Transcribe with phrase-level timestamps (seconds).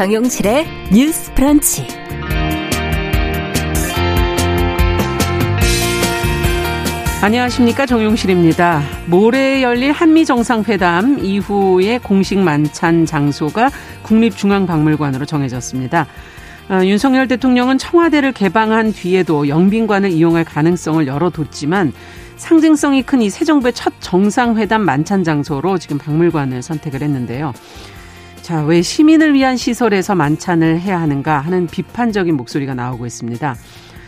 [0.00, 1.86] 정용실의 뉴스 프런치.
[7.20, 8.80] 안녕하십니까 정용실입니다.
[9.08, 13.70] 모레 열릴 한미 정상회담 이후의 공식 만찬 장소가
[14.04, 16.06] 국립중앙박물관으로 정해졌습니다.
[16.70, 21.92] 어, 윤석열 대통령은 청와대를 개방한 뒤에도 영빈관을 이용할 가능성을 열어뒀지만
[22.38, 27.52] 상징성이 큰 이 새 정부의 첫 정상회담 만찬 장소로 지금 박물관을 선택을 했는데요.
[28.50, 33.54] 자, 왜 시민을 위한 시설에서 만찬을 해야 하는가 하는 비판적인 목소리가 나오고 있습니다.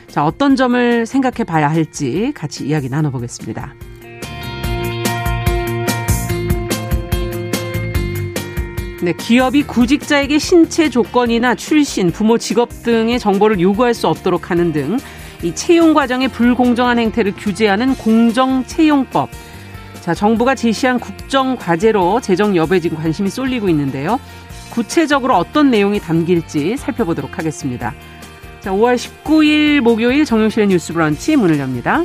[0.08, 3.72] 자, 어떤 점을 생각해 봐야 할지 같이 이야기 나눠보겠습니다.
[9.00, 14.98] 네, 기업이 구직자에게 신체 조건이나 출신, 부모 직업 등의 정보를 요구할 수 없도록 하는 등
[15.42, 19.28] 이 채용 과정의 불공정한 행태를 규제하는 공정 채용법.
[20.02, 24.18] 자, 정부가 제시한 국정 과제로 재정 여부에 지금 관심이 쏠리고 있는데요.
[24.70, 27.94] 구체적으로 어떤 내용이 담길지 살펴보도록 하겠습니다.
[28.60, 32.02] 자, 5월 19일 목요일 정용실의 뉴스 브런치 문을 엽니다.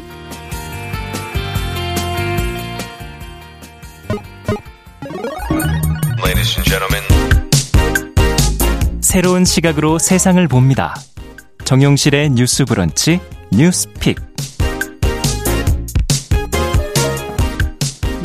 [9.01, 10.93] 새로운 시각으로 세상을 봅니다.
[11.63, 13.19] 정용실의 뉴스 브런치
[13.51, 14.36] 뉴스 픽.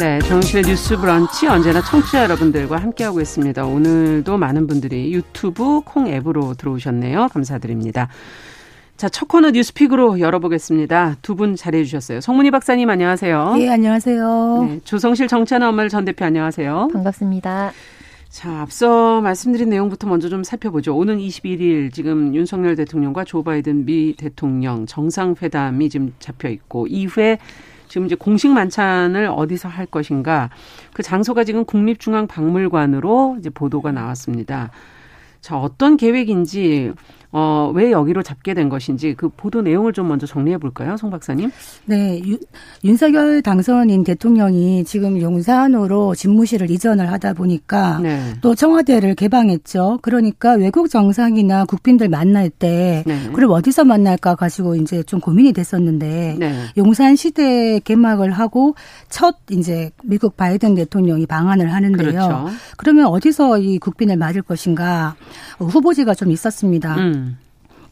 [0.02, 3.64] 네, 정용실의 뉴스 브런치 언제나 청취자 여러분들과 함께하고 있습니다.
[3.64, 7.28] 오늘도 많은 분들이 유튜브 콩 앱으로 들어오셨네요.
[7.28, 8.08] 감사드립니다.
[8.96, 11.18] 자, 첫 코너 뉴스픽으로 열어보겠습니다.
[11.22, 12.20] 두 분 자리해 주셨어요.
[12.20, 13.54] 송문희 박사님 안녕하세요.
[13.58, 14.66] 예, 안녕하세요.
[14.68, 16.88] 네, 조성실 정치하는 엄마들 전 대표 안녕하세요.
[16.92, 17.70] 반갑습니다.
[18.28, 20.96] 자, 앞서 말씀드린 내용부터 먼저 좀 살펴보죠.
[20.96, 27.38] 오는 21일 지금 윤석열 대통령과 조 바이든 미 대통령 정상회담이 지금 잡혀 있고 이후에
[27.92, 30.48] 지금 이제 공식 만찬을 어디서 할 것인가
[30.94, 34.70] 그 장소가 지금 국립중앙박물관으로 이제 보도가 나왔습니다.
[35.42, 36.92] 자, 어떤 계획인지
[37.34, 41.50] 어, 왜 여기로 잡게 된 것인지 그 보도 내용을 좀 먼저 정리해 볼까요, 송 박사님?
[41.86, 42.38] 네, 유,
[42.84, 48.34] 윤석열 당선인 대통령이 지금 용산으로 집무실을 이전을 하다 보니까 네.
[48.42, 50.00] 또 청와대를 개방했죠.
[50.02, 53.30] 그러니까 외국 정상이나 국빈들 만날 때 네.
[53.32, 56.54] 그럼 어디서 만날까 가지고 이제 좀 고민이 됐었는데 네.
[56.76, 58.74] 용산 시대 개막을 하고
[59.08, 62.10] 첫 이제 미국 바이든 대통령이 방한을 하는데요.
[62.10, 62.46] 그렇죠.
[62.76, 65.16] 그러면 어디서 이 국빈을 맞을 것인가
[65.58, 66.94] 후보지가 좀 있었습니다.
[66.96, 67.21] 음.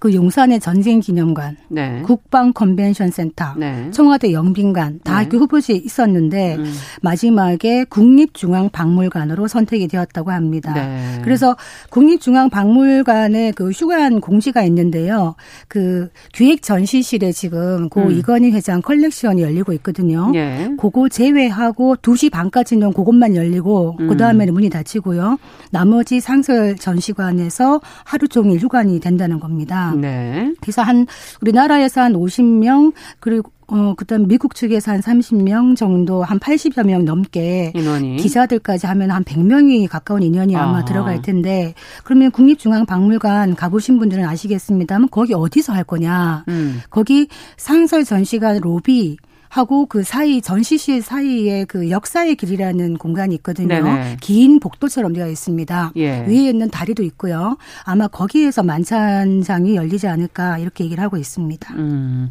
[0.00, 2.00] 그 용산의 전쟁기념관, 네.
[2.06, 3.91] 국방 컨벤션 센터, 네.
[3.91, 5.28] 청와대 영빈관 다 네.
[5.28, 6.72] 그 후보지에 있었는데 음.
[7.03, 10.72] 마지막에 국립중앙박물관으로 선택이 되었다고 합니다.
[10.72, 11.21] 네.
[11.22, 11.55] 그래서
[11.91, 15.34] 국립중앙박물관에 그 휴관 공지가 있는데요.
[15.69, 18.10] 그 기획 전시실에 지금 고 음.
[18.10, 20.33] 이건희 회장 컬렉션이 열리고 있거든요.
[20.34, 20.71] 예.
[20.78, 24.09] 그거 제외하고 2시 반까지는 그것만 열리고 음.
[24.09, 25.39] 그다음에는 문이 닫히고요.
[25.71, 29.90] 나머지 상설 전시관에서 하루 종일 휴관이 된다는 겁니다.
[29.95, 30.55] 네.
[30.61, 31.06] 그래서 한
[31.41, 37.73] 우리나라에서 한 50명 그리고 어, 그다음 미국 측에서 한 30명 정도, 한 80여 명 넘게
[37.75, 38.17] 인원이.
[38.17, 40.84] 기자들까지 하면 한 100명이 가까운 인원이 아마 아.
[40.84, 46.45] 들어갈 텐데 그러면 국립중앙박물관 가보신 분들은 아시겠습니다만 거기 어디서 할 거냐?
[46.49, 46.81] 음.
[46.91, 49.19] 거기 상설 전시관 로비
[49.50, 53.66] 하고 그 사이 전시실 사이에 그 역사의 길이라는 공간이 있거든요.
[53.66, 54.16] 네네.
[54.21, 55.93] 긴 복도처럼 되어 있습니다.
[55.97, 56.25] 예.
[56.27, 57.59] 위에 있는 다리도 있고요.
[57.83, 61.75] 아마 거기에서 만찬장이 열리지 않을까 이렇게 얘기를 하고 있습니다.
[61.75, 62.31] 음.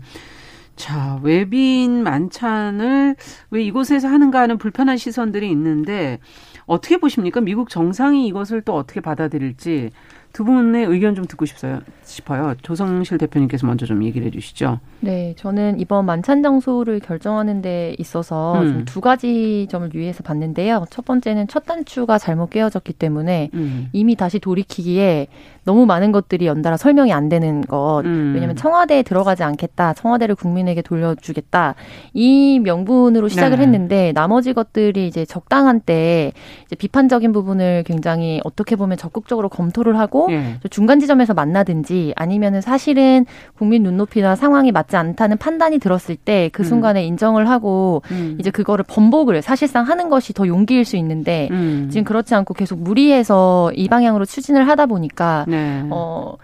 [0.78, 3.18] 자, 외빈 만찬을
[3.52, 6.20] 왜 이곳에서 하는가 하는 불편한 시선들이 있는데
[6.66, 7.42] 어떻게 보십니까?
[7.42, 9.90] 미국 정상이 이것을 또 어떻게 받아들일지
[10.34, 11.80] 두 분의 의견 좀 듣고 싶어요.
[12.04, 12.54] 싶어요.
[12.62, 14.80] 조성실 대표님께서 먼저 좀 얘기를 해주시죠.
[15.02, 18.86] 네, 저는 이번 만찬 장소를 결정하는 데 있어서 음.
[18.86, 20.86] 두 가지 점을 유의해서 봤는데요.
[20.90, 23.90] 첫 번째는 첫 단추가 잘못 깨어졌기 때문에 음.
[23.94, 25.28] 이미 다시 돌이키기에
[25.70, 28.02] 너무 많은 것들이 연달아 설명이 안 되는 것.
[28.04, 28.32] 음.
[28.34, 31.76] 왜냐하면 청와대에 들어가지 않겠다, 청와대를 국민에게 돌려주겠다
[32.16, 33.64] 이 명분으로 시작을 네.
[33.66, 36.32] 했는데 나머지 것들이 이제 적당한 때
[36.66, 40.56] 이제 비판적인 부분을 굉장히 어떻게 보면 적극적으로 검토를 하고 네.
[40.72, 46.66] 중간 지점에서 만나든지 아니면은 사실은 국민 눈높이나 상황이 맞지 않다는 판단이 들었을 때그 음.
[46.66, 47.10] 순간에 음.
[47.10, 48.38] 인정을 하고 음.
[48.40, 51.90] 이제 그거를 번복을 사실상 하는 것이 더 용기일 수 있는데 음.
[51.92, 55.59] 지금 그렇지 않고 계속 무리해서 이 방향으로 추진을 하다 보니까 네.
[55.60, 55.88] 네.
[55.92, 56.36] 어,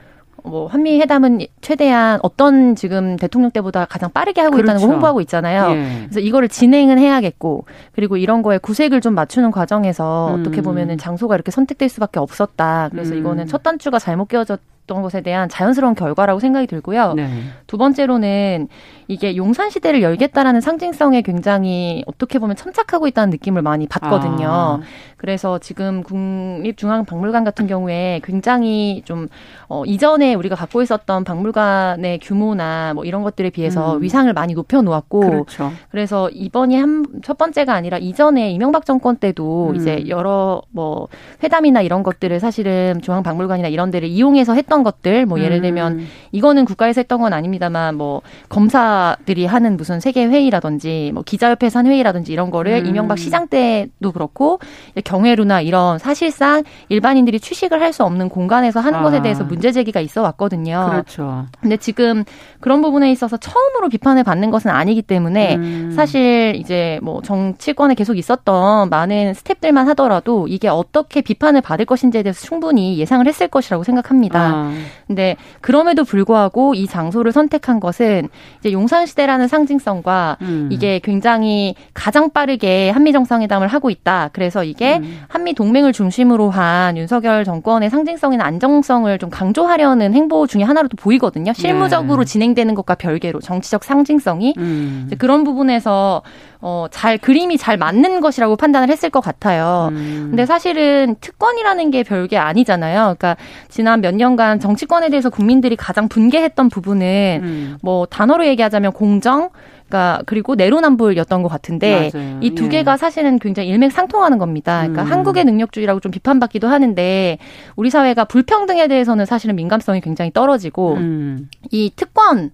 [0.43, 4.65] 뭐 한미 회담은 최대한 어떤 지금 대통령 때보다 가장 빠르게 하고 그렇죠.
[4.65, 5.71] 있다는 걸 홍보하고 있잖아요.
[5.71, 6.01] 예.
[6.03, 10.41] 그래서 이거를 진행은 해야겠고 그리고 이런 거에 구색을 좀 맞추는 과정에서 음.
[10.41, 12.89] 어떻게 보면은 장소가 이렇게 선택될 수밖에 없었다.
[12.91, 13.19] 그래서 음.
[13.19, 17.13] 이거는 첫 단추가 잘못 끼워졌 있었던 것에 대한 자연스러운 결과라고 생각이 들고요.
[17.13, 17.29] 네.
[17.67, 18.67] 두 번째로는
[19.07, 24.47] 이게 용산 시대를 열겠다라는 상징성에 굉장히 어떻게 보면 첨착하고 있다는 느낌을 많이 받거든요.
[24.49, 24.79] 아.
[25.17, 29.27] 그래서 지금 국립중앙박물관 같은 경우에 굉장히 좀
[29.67, 34.01] 어, 이전에 우리가 갖고 있었던 박물관의 규모나 뭐 이런 것들에 비해서 음.
[34.01, 35.71] 위상을 많이 높여 놓았고 그렇죠.
[35.89, 39.75] 그래서 이번이 한 첫 번째가 아니라 이전에 이명박 정권 때도 음.
[39.75, 41.07] 이제 여러 뭐
[41.43, 46.07] 회담이나 이런 것들을 사실은 중앙박물관이나 이런 데를 이용해서 했던 것들 뭐 예를 들면 음.
[46.31, 52.31] 이거는 국가에서 했던 건 아닙니다만 뭐 검사들이 하는 무슨 세계 회의라든지 뭐 기자협회에서 한 회의라든지
[52.31, 52.85] 이런 거를 음.
[52.85, 54.59] 이명박 시장 때도 그렇고
[55.03, 59.03] 경회루나 이런 사실상 일반인들이 취식을 할 수 없는 공간에서 하는 아.
[59.03, 60.87] 것에 대해서 문제 제기가 있어 왔거든요.
[60.91, 61.45] 그렇죠.
[61.61, 62.23] 근데 지금
[62.59, 65.93] 그런 부분에 있어서 처음으로 비판을 받는 것은 아니기 때문에 음.
[65.95, 72.45] 사실 이제 뭐 정치권에 계속 있었던 많은 스탭들만 하더라도 이게 어떻게 비판을 받을 것인지에 대해서
[72.45, 74.39] 충분히 예상을 했을 것이라고 생각합니다.
[74.39, 74.64] 아.
[75.07, 78.29] 근데 그럼에도 불구하고 이 장소를 선택한 것은
[78.59, 80.69] 이제 용산시대라는 상징성과 음.
[80.71, 84.29] 이게 굉장히 가장 빠르게 한미 정상회담을 하고 있다.
[84.33, 85.21] 그래서 이게 음.
[85.27, 91.53] 한미 동맹을 중심으로 한 윤석열 정권의 상징성이나 안정성을 좀 강조하려는 행보 중에 하나로도 보이거든요.
[91.53, 92.31] 실무적으로 네.
[92.31, 95.09] 진행되는 것과 별개로 정치적 상징성이 음.
[95.17, 96.21] 그런 부분에서
[96.61, 99.89] 어, 잘 그림이 잘 맞는 것이라고 판단을 했을 것 같아요.
[99.91, 100.27] 음.
[100.31, 103.15] 근데 사실은 특권이라는 게 별게 아니잖아요.
[103.17, 103.37] 그러니까
[103.69, 107.77] 지난 몇 년간 정치권에 대해서 국민들이 가장 분개했던 부분은 음.
[107.81, 109.49] 뭐 단어로 얘기하자면 공정,
[109.87, 112.11] 그러니까 그리고 내로남불이었던 것 같은데
[112.41, 112.69] 이두 예.
[112.69, 114.79] 개가 사실은 굉장히 일맥상통하는 겁니다.
[114.79, 115.11] 그러니까 음.
[115.11, 117.37] 한국의 능력주의라고 좀 비판받기도 하는데
[117.75, 121.49] 우리 사회가 불평등에 대해서는 사실은 민감성이 굉장히 떨어지고 음.
[121.71, 122.51] 이 특권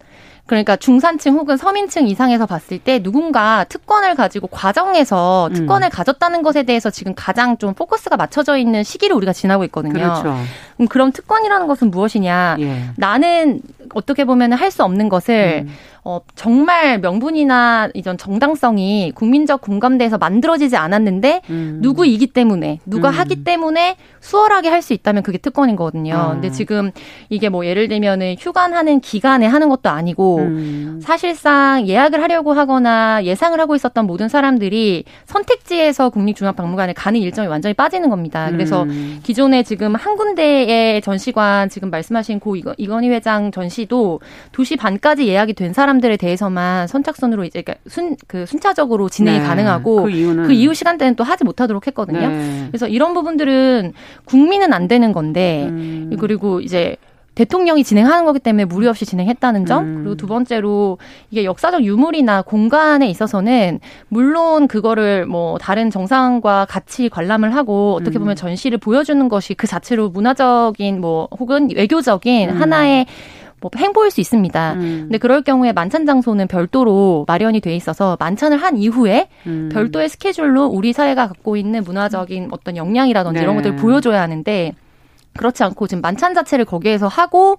[0.51, 5.53] 그러니까 중산층 혹은 서민층 이상에서 봤을 때 누군가 특권을 가지고 과정에서 음.
[5.53, 5.89] 특권을 음.
[5.89, 9.94] 가졌다는 것에 대해서 지금 가장 좀 포커스가 맞춰져 있는 시기를 우리가 지나고 있거든요.
[9.94, 10.38] 그렇죠.
[10.75, 12.57] 그럼 그럼 특권이라는 것은 무엇이냐?
[12.59, 12.83] 예.
[12.98, 13.62] 나는
[13.94, 15.74] 어떻게 보면 할 수 없는 것을 음.
[16.04, 21.80] 어, 정말 명분이나 이전 정당성이 국민적 공감대에서 만들어지지 않았는데 음.
[21.82, 23.14] 누구이기 때문에 누가 음.
[23.14, 26.16] 하기 때문에 수월하게 할 수 있다면 그게 특권인 거거든요.
[26.16, 26.32] 아.
[26.32, 26.92] 근데 지금
[27.30, 31.00] 이게 뭐 예를 들면은 휴관하는 기간에 하는 것도 아니고 음.
[31.04, 38.10] 사실상 예약을 하려고 하거나 예상을 하고 있었던 모든 사람들이 선택지에서 국립중앙박물관에 가는 일정이 완전히 빠지는
[38.10, 38.50] 겁니다.
[38.52, 39.20] 그래서 음.
[39.22, 44.19] 기존에 지금 한 군데의 전시관 지금 말씀하신 고 이건희 회장 전시 도
[44.54, 49.45] 2시 반까지 예약이 된 사람 사람들에 대해서만 선착순으로 이제 그러니까 순, 그 순차적으로 진행이 네.
[49.45, 50.44] 가능하고 그, 이유는.
[50.45, 52.28] 그 이후 시간대는 또 하지 못하도록 했거든요.
[52.30, 52.68] 네.
[52.68, 53.94] 그래서 이런 부분들은
[54.25, 56.16] 국민은 안 되는 건데 음.
[56.19, 56.95] 그리고 이제
[57.33, 59.95] 대통령이 진행하는 거기 때문에 무리 없이 진행했다는 점 음.
[60.00, 60.98] 그리고 두 번째로
[61.30, 63.80] 이게 역사적 유물이나 공간에 있어서는
[64.10, 68.36] 물론 그거를 뭐 다른 정상과 같이 관람을 하고 어떻게 보면 음.
[68.36, 72.62] 전시를 보여주는 것이 그 자체로 문화적인 뭐 혹은 외교적인 음.
[72.62, 73.06] 하나의
[73.62, 74.74] 뭐 행보일 수 있습니다.
[74.74, 74.80] 음.
[75.04, 79.69] 근데 그럴 경우에 만찬 장소는 별도로 마련이 돼 있어서 만찬을 한 이후에 음.
[79.72, 83.44] 별도의 스케줄로 우리 사회가 갖고 있는 문화적인 어떤 역량이라든지 네.
[83.44, 84.74] 이런 것들을 보여줘야 하는데
[85.38, 87.58] 그렇지 않고 지금 만찬 자체를 거기에서 하고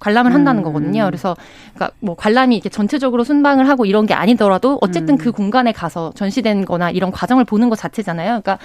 [0.00, 0.64] 관람을 한다는 음.
[0.64, 1.04] 거거든요.
[1.06, 1.36] 그래서
[1.74, 5.18] 그러니까 뭐 관람이 이렇게 전체적으로 순방을 하고 이런 게 아니더라도 어쨌든 음.
[5.18, 8.42] 그 공간에 가서 전시된 거나 이런 과정을 보는 것 자체잖아요.
[8.42, 8.58] 그러니까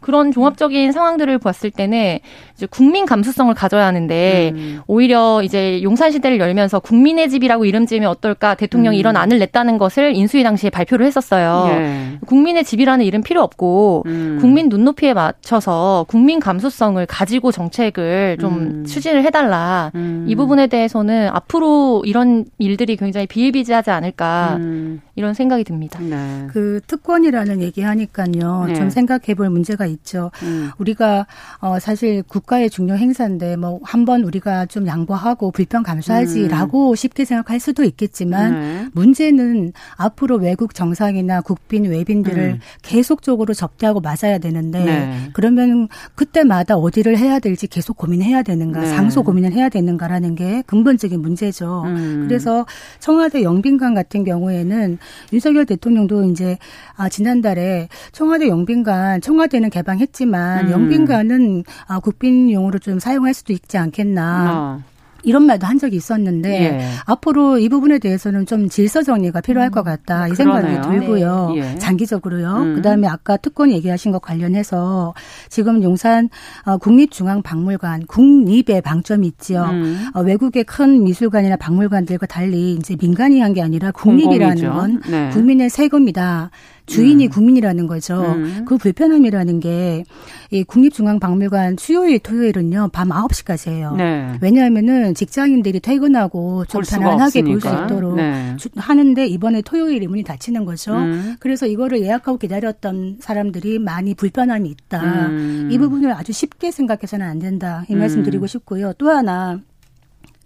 [0.00, 2.18] 그런 종합적인 상황들을 봤을 때는
[2.56, 4.80] 이제 국민 감수성을 가져야 하는데 음.
[4.86, 9.00] 오히려 이제 용산 시대를 열면서 국민의 집이라고 이름 지으면 어떨까 대통령이 음.
[9.00, 11.66] 이런 안을 냈다는 것을 인수위 당시에 발표를 했었어요.
[11.70, 12.18] 예.
[12.26, 14.38] 국민의 집이라는 이름 필요 없고 음.
[14.40, 18.84] 국민 눈높이에 맞춰서 국민 감수성을 가지고 정책을 좀 음.
[18.84, 19.90] 추진을 해달라.
[19.94, 20.24] 음.
[20.28, 25.00] 이 부분에 대해서는 앞으로 이런 일들이 굉장히 비일비재하지 않을까 음.
[25.16, 26.00] 이런 생각이 듭니다.
[26.00, 26.46] 네.
[26.50, 28.64] 그 특권이라는 얘기하니까요.
[28.68, 28.74] 네.
[28.74, 30.30] 좀 생각해볼 문제가 있죠.
[30.42, 30.70] 음.
[30.78, 31.26] 우리가
[31.60, 36.94] 어 사실 국가의 중요 행사인데 뭐 한번 우리가 좀 양보하고 불평 감수하지라고 음.
[36.94, 38.86] 쉽게 생각할 수도 있겠지만 네.
[38.92, 42.60] 문제는 앞으로 외국 정상이나 국빈 외빈들을 음.
[42.82, 45.30] 계속적으로 접대하고 맞아야 되는데 네.
[45.32, 48.88] 그러면 그때마다 어디를 해야 될지 계속 고민해야 되는가, 네.
[48.88, 51.82] 장소 고민을 해야 되는가라는 게 근본적인 문제죠.
[51.86, 52.24] 음.
[52.28, 52.66] 그래서
[52.98, 54.98] 청와대 영빈관 같은 경우에는
[55.32, 56.58] 윤석열 대통령도 이제
[56.96, 60.70] 아 지난달에 청와대 영빈관 청와대는 개방했지만 음.
[60.72, 64.52] 영빈관은 아 국빈용으로 좀 사용할 수도 있지 않겠나.
[64.52, 64.90] 어.
[65.22, 66.80] 이런 말도 한 적이 있었는데 예.
[67.04, 69.70] 앞으로 이 부분에 대해서는 좀 질서 정리가 필요할 음.
[69.70, 71.50] 것 같다 이 생각이 들고요.
[71.54, 71.60] 네.
[71.60, 71.78] 예.
[71.78, 72.56] 장기적으로요.
[72.56, 72.74] 음.
[72.76, 75.12] 그다음에 아까 특권 얘기하신 것 관련해서
[75.50, 76.30] 지금 용산
[76.64, 79.64] 어, 국립중앙박물관 국립의 방점이 있지요.
[79.64, 80.06] 음.
[80.14, 84.72] 어, 외국의 큰 미술관이나 박물관들과 달리 이제 민간이 한 게 아니라 국립이라는 공공이죠.
[84.72, 85.28] 건 네.
[85.34, 86.50] 국민의 세금이다.
[86.90, 87.30] 주인이 음.
[87.30, 88.20] 국민이라는 거죠.
[88.20, 88.64] 음.
[88.66, 90.04] 그 불편함이라는 게
[90.52, 93.94] 이 국립중앙박물관 수요일 토요일은요 밤 9시까지예요.
[93.94, 94.32] 네.
[94.40, 98.56] 왜냐하면은 직장인들이 퇴근하고 좀 편안하게 볼 수 있도록 네.
[98.76, 100.96] 하는데 이번에 토요일에 문이 닫히는 거죠.
[100.96, 101.36] 음.
[101.38, 105.28] 그래서 이거를 예약하고 기다렸던 사람들이 많이 불편함이 있다.
[105.28, 105.68] 음.
[105.70, 107.84] 이 부분을 아주 쉽게 생각해서는 안 된다.
[107.88, 108.24] 이 말씀 음.
[108.24, 108.92] 드리고 싶고요.
[108.94, 109.60] 또 하나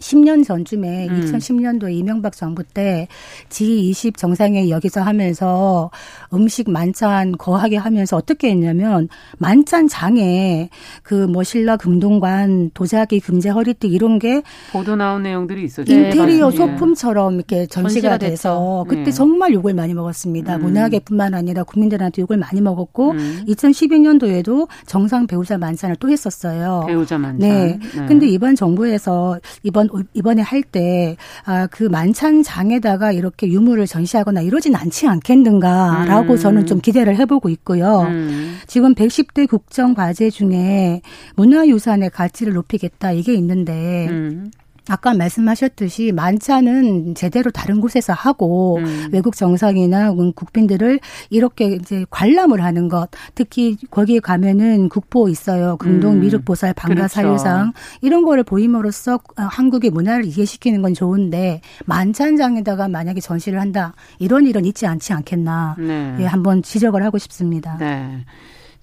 [0.04, 1.20] 10년 전쯤에 음.
[1.20, 3.08] 2010년도에 이명박 정부 때
[3.48, 5.90] G20 정상회의 여기서 하면서
[6.32, 9.08] 음식 만찬 거하게 하면서 어떻게 했냐면
[9.38, 10.70] 만찬 장에
[11.02, 14.42] 그 뭐 신라 금동관 도자기 금제 허리띠 이런 게
[14.72, 15.92] 보도 나온 내용들이 있었죠.
[15.92, 19.10] 인테리어 네, 소품처럼 이렇게 전시가, 전시가 돼서 그때 네.
[19.10, 20.56] 정말 욕을 많이 먹었습니다.
[20.56, 20.62] 음.
[20.62, 23.44] 문화계뿐만 아니라 국민들한테 욕을 많이 먹었고 음.
[23.48, 26.84] 2012년도에도 정상 배우자 만찬을 또 했었어요.
[26.86, 27.38] 배우자 만찬.
[27.38, 27.78] 네.
[27.96, 28.06] 네.
[28.06, 35.06] 근데 이번 정부에서 이번 이번에 할 때 아, 그 만찬장에다가 이렇게 유물을 전시하거나 이러진 않지
[35.06, 36.38] 않겠는가라고 음.
[36.38, 38.00] 저는 좀 기대를 해보고 있고요.
[38.08, 38.56] 음.
[38.66, 41.02] 지금 110대 국정 과제 중에
[41.36, 44.50] 문화유산의 가치를 높이겠다 이게 있는데 음.
[44.88, 49.08] 아까 말씀하셨듯이 만찬은 제대로 다른 곳에서 하고 음.
[49.12, 51.00] 외국 정상이나 국빈들을
[51.30, 56.20] 이렇게 이제 관람을 하는 것 특히 거기에 가면은 국보 있어요 금동 음.
[56.20, 57.98] 미륵보살 방가사유상 그렇죠.
[58.02, 64.86] 이런 거를 보임으로써 한국의 문화를 이해시키는 건 좋은데 만찬장에다가 만약에 전시를 한다 이런 일은 있지
[64.86, 66.16] 않지 않겠나 네.
[66.20, 67.76] 예, 한번 지적을 하고 싶습니다.
[67.78, 68.24] 네.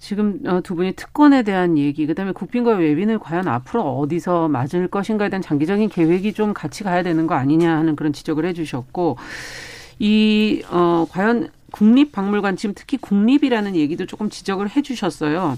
[0.02, 5.28] 지금 어, 두 분이 특권에 대한 얘기, 그다음에 국빈과 외빈을 과연 앞으로 어디서 맞을 것인가에
[5.28, 9.16] 대한 장기적인 계획이 좀 같이 가야 되는 거 아니냐 하는 그런 지적을 해주셨고,
[10.00, 15.56] 이 어, 과연 국립박물관 지금 특히 국립이라는 얘기도 조금 지적을 해주셨어요.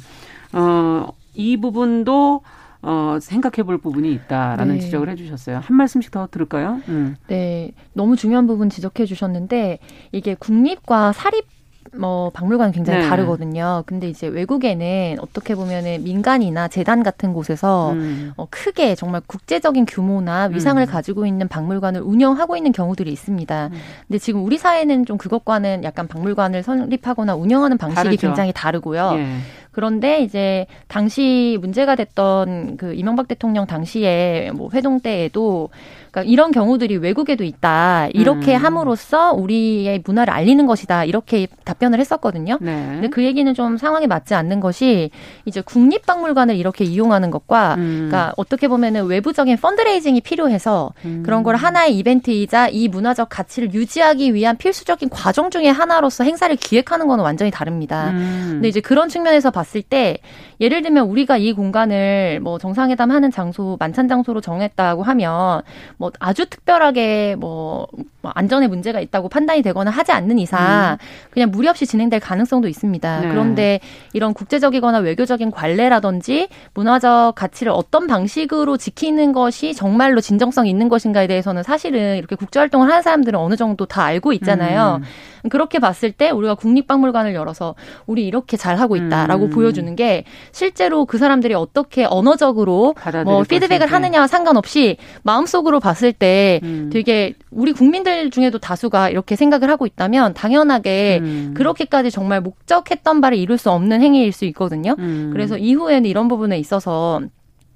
[0.52, 2.42] 어, 이 부분도
[2.82, 4.80] 어, 생각해 볼 부분이 있다라는 네.
[4.80, 5.60] 지적을 해 주셨어요.
[5.60, 6.82] 한 말씀씩 더 들을까요?
[6.88, 7.16] 음.
[7.28, 7.72] 네.
[7.94, 9.78] 너무 중요한 부분 지적해 주셨는데
[10.12, 11.53] 이게 국립과 사립
[11.92, 13.08] 뭐 박물관 굉장히 네.
[13.08, 13.82] 다르거든요.
[13.86, 18.32] 근데 이제 외국에는 어떻게 보면은 민간이나 재단 같은 곳에서 음.
[18.36, 20.86] 어, 크게 정말 국제적인 규모나 위상을 음.
[20.86, 23.66] 가지고 있는 박물관을 운영하고 있는 경우들이 있습니다.
[23.72, 23.78] 음.
[24.08, 28.26] 근데 지금 우리 사회는 좀 그것과는 약간 박물관을 설립하거나 운영하는 방식이 다르죠.
[28.26, 29.12] 굉장히 다르고요.
[29.16, 29.26] 예.
[29.74, 35.68] 그런데 이제 당시 문제가 됐던 그 이명박 대통령 당시에 뭐 회동 때에도
[36.14, 38.06] 그러니까 이런 경우들이 외국에도 있다.
[38.14, 38.64] 이렇게 음.
[38.64, 41.04] 함으로써 우리의 문화를 알리는 것이다.
[41.04, 42.58] 이렇게 답변을 했었거든요.
[42.60, 42.86] 네.
[42.92, 45.10] 근데 그 얘기는 좀 상황에 맞지 않는 것이
[45.44, 48.08] 이제 국립박물관을 이렇게 이용하는 것과 음.
[48.08, 51.22] 그러니까 어떻게 보면은 외부적인 펀드레이징이 필요해서 음.
[51.24, 57.08] 그런 걸 하나의 이벤트이자 이 문화적 가치를 유지하기 위한 필수적인 과정 중의 하나로서 행사를 기획하는
[57.08, 58.10] 거는 완전히 다릅니다.
[58.10, 58.50] 음.
[58.52, 60.18] 근데 이제 그런 측면에서 봤을 때
[60.60, 65.62] 예를 들면 우리가 이 공간을 뭐 정상회담 하는 장소 만찬 장소로 정했다고 하면
[65.96, 67.88] 뭐 아주 특별하게 뭐,
[68.24, 71.04] 뭐 안전에 문제가 있다고 판단이 되거나 하지 않는 이상 음.
[71.30, 73.20] 그냥 무리 없이 진행될 가능성도 있습니다.
[73.20, 73.28] 네.
[73.28, 73.80] 그런데
[74.14, 81.62] 이런 국제적이거나 외교적인 관례라든지 문화적 가치를 어떤 방식으로 지키는 것이 정말로 진정성 있는 것인가에 대해서는
[81.62, 85.00] 사실은 이렇게 국제 활동을 하는 사람들은 어느 정도 다 알고 있잖아요.
[85.02, 85.50] 음.
[85.50, 87.74] 그렇게 봤을 때 우리가 국립박물관을 열어서
[88.06, 89.50] 우리 이렇게 잘 하고 있다라고 음.
[89.50, 96.88] 보여주는 게 실제로 그 사람들이 어떻게 언어적으로 뭐 피드백을 하느냐와 상관없이 마음속으로 봤을 때 음.
[96.90, 101.54] 되게 우리 국민들 중에도 다수가 이렇게 생각을 하고 있다면 당연하게 음.
[101.54, 104.94] 그렇게까지 정말 목적했던 바를 이룰 수 없는 행위일 수 있거든요.
[104.98, 105.30] 음.
[105.32, 107.20] 그래서 이후에는 이런 부분에 있어서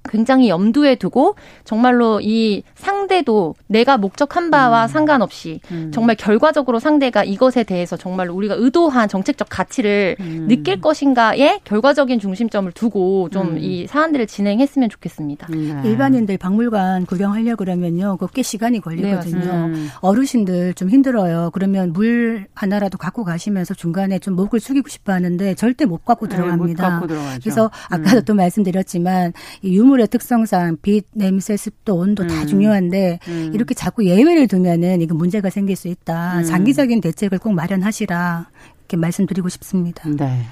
[0.07, 4.87] 굉장히 염두에 두고 정말로 이 상대도 내가 목적한 바와 음.
[4.87, 5.91] 상관없이 음.
[5.93, 10.45] 정말 결과적으로 상대가 이것에 대해서 정말로 우리가 의도한 정책적 가치를 음.
[10.47, 13.87] 느낄 것인가에 결과적인 중심점을 두고 좀이 음.
[13.87, 15.47] 사안들을 진행했으면 좋겠습니다.
[15.47, 15.81] 네.
[15.83, 19.67] 일반인들 박물관 구경하려 그러면요, 꽤 시간이 걸리거든요.
[19.67, 21.49] 네, 어르신들 좀 힘들어요.
[21.53, 26.89] 그러면 물 하나라도 갖고 가시면서 중간에 좀 목을 숙이고 싶어 하는데 절대 못 갖고 들어갑니다.
[26.89, 32.25] 네, 못 갖고 그래서 아까도 또 말씀드렸지만 이유 물 식물의 특성상 빛, 냄새, 습도, 온도
[32.25, 32.47] 다 음.
[32.47, 33.51] 중요한데 음.
[33.53, 36.39] 이렇게 자꾸 예외를 두면은 이거 문제가 생길 수 있다.
[36.39, 36.43] 음.
[36.43, 38.47] 장기적인 대책을 꼭 마련하시라
[38.79, 40.07] 이렇게 말씀드리고 싶습니다.
[40.09, 40.45] 네.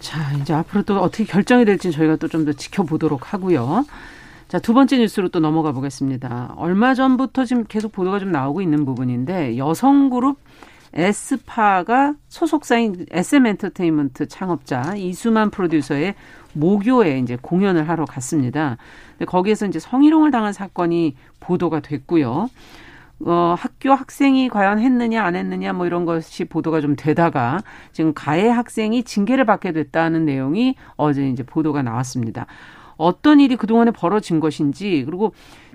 [0.00, 3.86] 자, 이제 앞으로 또 어떻게 결정이 될지 저희가 또 좀 더 지켜보도록 하고요.
[4.48, 6.54] 자, 두 번째 뉴스로 또 넘어가 보겠습니다.
[6.56, 10.38] 얼마 전부터 지금 계속 보도가 좀 나오고 있는 부분인데 여성 그룹
[10.92, 16.14] 에스파가 소속사인 SM 엔터테인먼트 창업자 이수만 프로듀서의
[16.54, 18.76] 모교에 이제 공연을 하러 갔습니다.
[19.12, 22.48] 근데 거기에서 이제 성희롱을 당한 사건이 보도가 됐고요.
[23.26, 27.60] 어, 학교 학생이 과연 했느냐 안 했느냐 뭐 이런 것이 보도가 좀 되다가
[27.92, 32.46] 지금 가해 학생이 징계를 받게 됐다는 내용이 어제 이제 보도가 나왔습니다.
[32.96, 35.32] 어떤 일이 그동안에 벌어진 것인지 그리고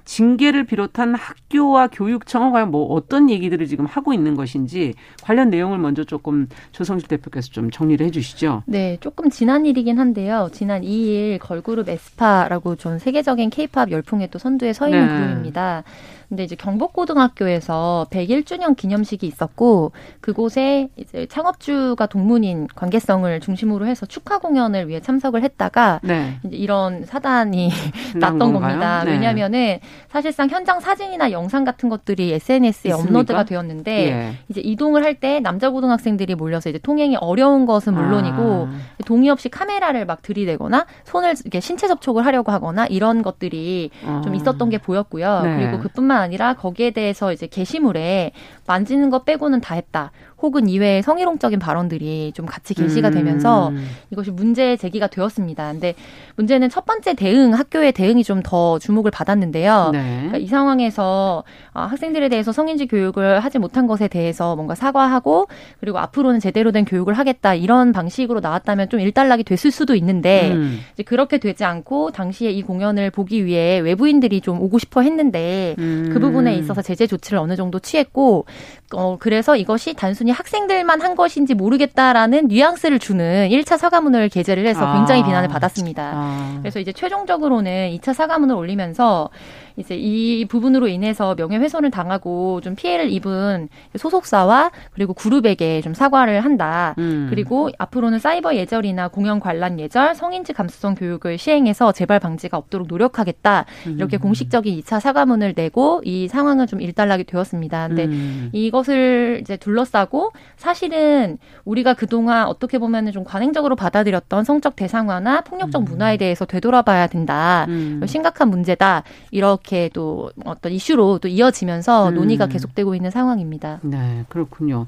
[0.09, 6.03] 징계를 비롯한 학교와 교육청은 과연 뭐 어떤 얘기들을 지금 하고 있는 것인지 관련 내용을 먼저
[6.03, 8.63] 조금 조성실 대표께서 좀 정리를 해주시죠.
[8.65, 10.49] 네, 조금 지난 일이긴 한데요.
[10.51, 15.13] 지난 2일 걸그룹 에스파라고 전 세계적인 케이팝 열풍에 또 선두에 서 있는 네.
[15.13, 15.83] 그룹입니다.
[16.29, 24.87] 근데 이제 경복고등학교에서 101주년 기념식이 있었고 그곳에 이제 창업주가 동문인 관계성을 중심으로 해서 축하 공연을
[24.87, 26.39] 위해 참석을 했다가 네.
[26.45, 27.71] 이제 이런 사단이
[28.15, 29.03] 났던 겁니다.
[29.05, 29.11] 네.
[29.13, 33.09] 왜냐하면은 사실상 현장 사진이나 영상 같은 것들이 SNS에 있습니까?
[33.09, 34.33] 업로드가 되었는데 예.
[34.49, 38.79] 이제 이동을 할 때 남자 고등학생들이 몰려서 이제 통행이 어려운 것은 물론이고 아.
[39.05, 44.21] 동의 없이 카메라를 막 들이대거나 손을 이렇게 신체 접촉을 하려고 하거나 이런 것들이 아.
[44.23, 45.41] 좀 있었던 게 보였고요.
[45.43, 45.57] 네.
[45.57, 48.31] 그리고 그뿐만 아니라 거기에 대해서 이제 게시물에
[48.67, 50.11] 만지는 거 빼고는 다 했다.
[50.41, 53.89] 혹은 이외의 성희롱적인 발언들이 좀 같이 게시가 되면서 음.
[54.09, 55.71] 이것이 문제 제기가 되었습니다.
[55.73, 55.95] 근데
[56.37, 59.89] 문제는 첫 번째 대응, 학교의 대응이 좀 더 주목을 받았는데요.
[59.93, 60.15] 네.
[60.17, 65.47] 그러니까 이 상황에서 아, 학생들에 대해서 성인지 교육을 하지 못한 것에 대해서 뭔가 사과하고
[65.79, 70.79] 그리고 앞으로는 제대로 된 교육을 하겠다 이런 방식으로 나왔다면 좀 일단락이 됐을 수도 있는데 음.
[70.93, 76.08] 이제 그렇게 되지 않고 당시에 이 공연을 보기 위해 외부인들이 좀 오고 싶어 했는데 음.
[76.13, 78.45] 그 부분에 있어서 제재 조치를 어느 정도 취했고
[78.93, 84.93] 어 그래서 이것이 단순히 단순히 학생들만 한 것인지 모르겠다라는 뉘앙스를 주는 1차 사과문을 게재를 해서
[84.93, 85.25] 굉장히 아.
[85.25, 86.11] 비난을 받았습니다.
[86.13, 86.57] 아.
[86.61, 89.29] 그래서 이제 최종적으로는 2차 사과문을 올리면서
[89.79, 96.93] 이제 이 부분으로 인해서 명예훼손을 당하고 좀 피해를 입은 소속사와 그리고 그룹에게 좀 사과를 한다.
[96.97, 97.27] 음.
[97.29, 103.65] 그리고 앞으로는 사이버 예절이나 공연 관람 예절, 성인지 감수성 교육을 시행해서 재발 방지가 없도록 노력하겠다.
[103.95, 104.19] 이렇게 음.
[104.19, 107.87] 공식적인 2차 사과문을 내고 이 상황은 좀 일단락이 되었습니다.
[107.87, 108.49] 근데 음.
[108.51, 115.85] 이것을 이제 둘러싸고 사실은 우리가 그동안 어떻게 보면은 좀 관행적으로 받아들였던 성적 대상화나 폭력적 음.
[115.85, 117.65] 문화에 대해서 되돌아봐야 된다.
[117.69, 118.01] 음.
[118.05, 119.03] 심각한 문제다.
[119.31, 122.15] 이렇게 이렇게 또 어떤 이슈로 또 이어지면서 음.
[122.15, 123.79] 논의가 계속되고 있는 상황입니다.
[123.83, 124.87] 네, 그렇군요.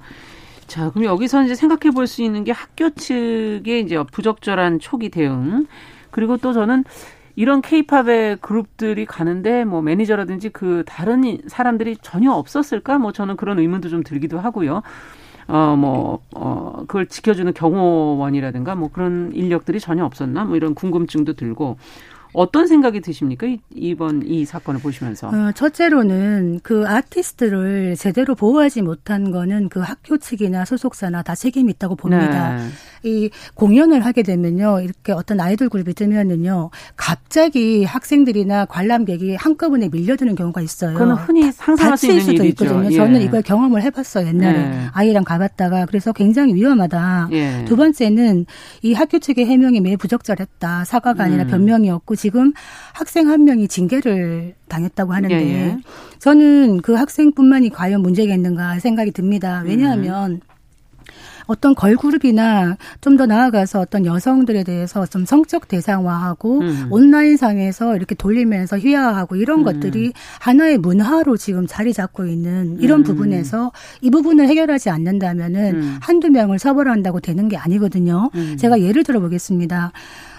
[0.67, 5.67] 자, 그럼 여기서 이제 생각해 볼 수 있는 게 학교 측의 이제 부적절한 초기 대응.
[6.09, 6.83] 그리고 또 저는
[7.35, 12.97] 이런 케이팝의 그룹들이 가는데 뭐 매니저라든지 그 다른 사람들이 전혀 없었을까?
[12.97, 14.81] 뭐 저는 그런 의문도 좀 들기도 하고요.
[15.47, 20.45] 어, 뭐, 어, 그걸 지켜주는 경호원이라든가 뭐 그런 인력들이 전혀 없었나?
[20.45, 21.77] 뭐 이런 궁금증도 들고
[22.33, 23.47] 어떤 생각이 드십니까?
[23.73, 25.27] 이번 이 사건을 보시면서.
[25.27, 31.95] 어, 첫째로는 그 아티스트를 제대로 보호하지 못한 거는 그 학교 측이나 소속사나 다 책임이 있다고
[31.95, 32.55] 봅니다.
[32.55, 32.67] 네.
[33.03, 34.81] 이 공연을 하게 되면요.
[34.81, 36.69] 이렇게 어떤 아이돌 그룹이 뜨면은요.
[36.95, 40.93] 갑자기 학생들이나 관람객이 한꺼번에 밀려드는 경우가 있어요.
[40.97, 42.65] 그건 흔히 상상할 수 있는 수도 일이죠.
[42.65, 42.91] 있거든요.
[42.91, 42.95] 예.
[42.95, 44.27] 저는 이걸 경험을 해봤어요.
[44.27, 44.81] 옛날에 예.
[44.93, 47.29] 아이랑 가봤다가 그래서 굉장히 위험하다.
[47.31, 47.65] 예.
[47.65, 48.45] 두 번째는
[48.81, 50.85] 이 학교 측의 해명이 매우 부적절했다.
[50.85, 51.47] 사과가 아니라 음.
[51.47, 52.53] 변명이었고 지금
[52.93, 55.77] 학생 한 명이 징계를 당했다고 하는데 예, 예.
[56.19, 59.63] 저는 그 학생뿐만이 과연 문제가 있는가 생각이 듭니다.
[59.65, 60.39] 왜냐하면 음.
[61.51, 66.87] 어떤 걸그룹이나 좀 더 나아가서 어떤 여성들에 대해서 좀 성적 대상화하고 음.
[66.89, 69.63] 온라인상에서 이렇게 돌리면서 휘하하고 이런 음.
[69.63, 73.03] 것들이 하나의 문화로 지금 자리 잡고 있는 이런 음.
[73.03, 75.97] 부분에서 이 부분을 해결하지 않는다면은 음.
[76.01, 78.29] 한두 명을 처벌한다고 되는 게 아니거든요.
[78.33, 78.55] 음.
[78.57, 79.91] 제가 예를 들어 보겠습니다.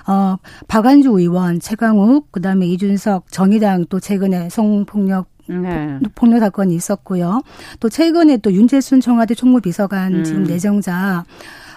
[0.06, 5.98] 어, 박안주 의원, 최강욱, 그 다음에 이준석, 정의당 또 최근에 성폭력 네.
[6.14, 7.42] 폭력 사건이 있었고요.
[7.80, 10.24] 또 최근에 또 윤재순 청와대 총무비서관 음.
[10.24, 11.24] 지금 내정자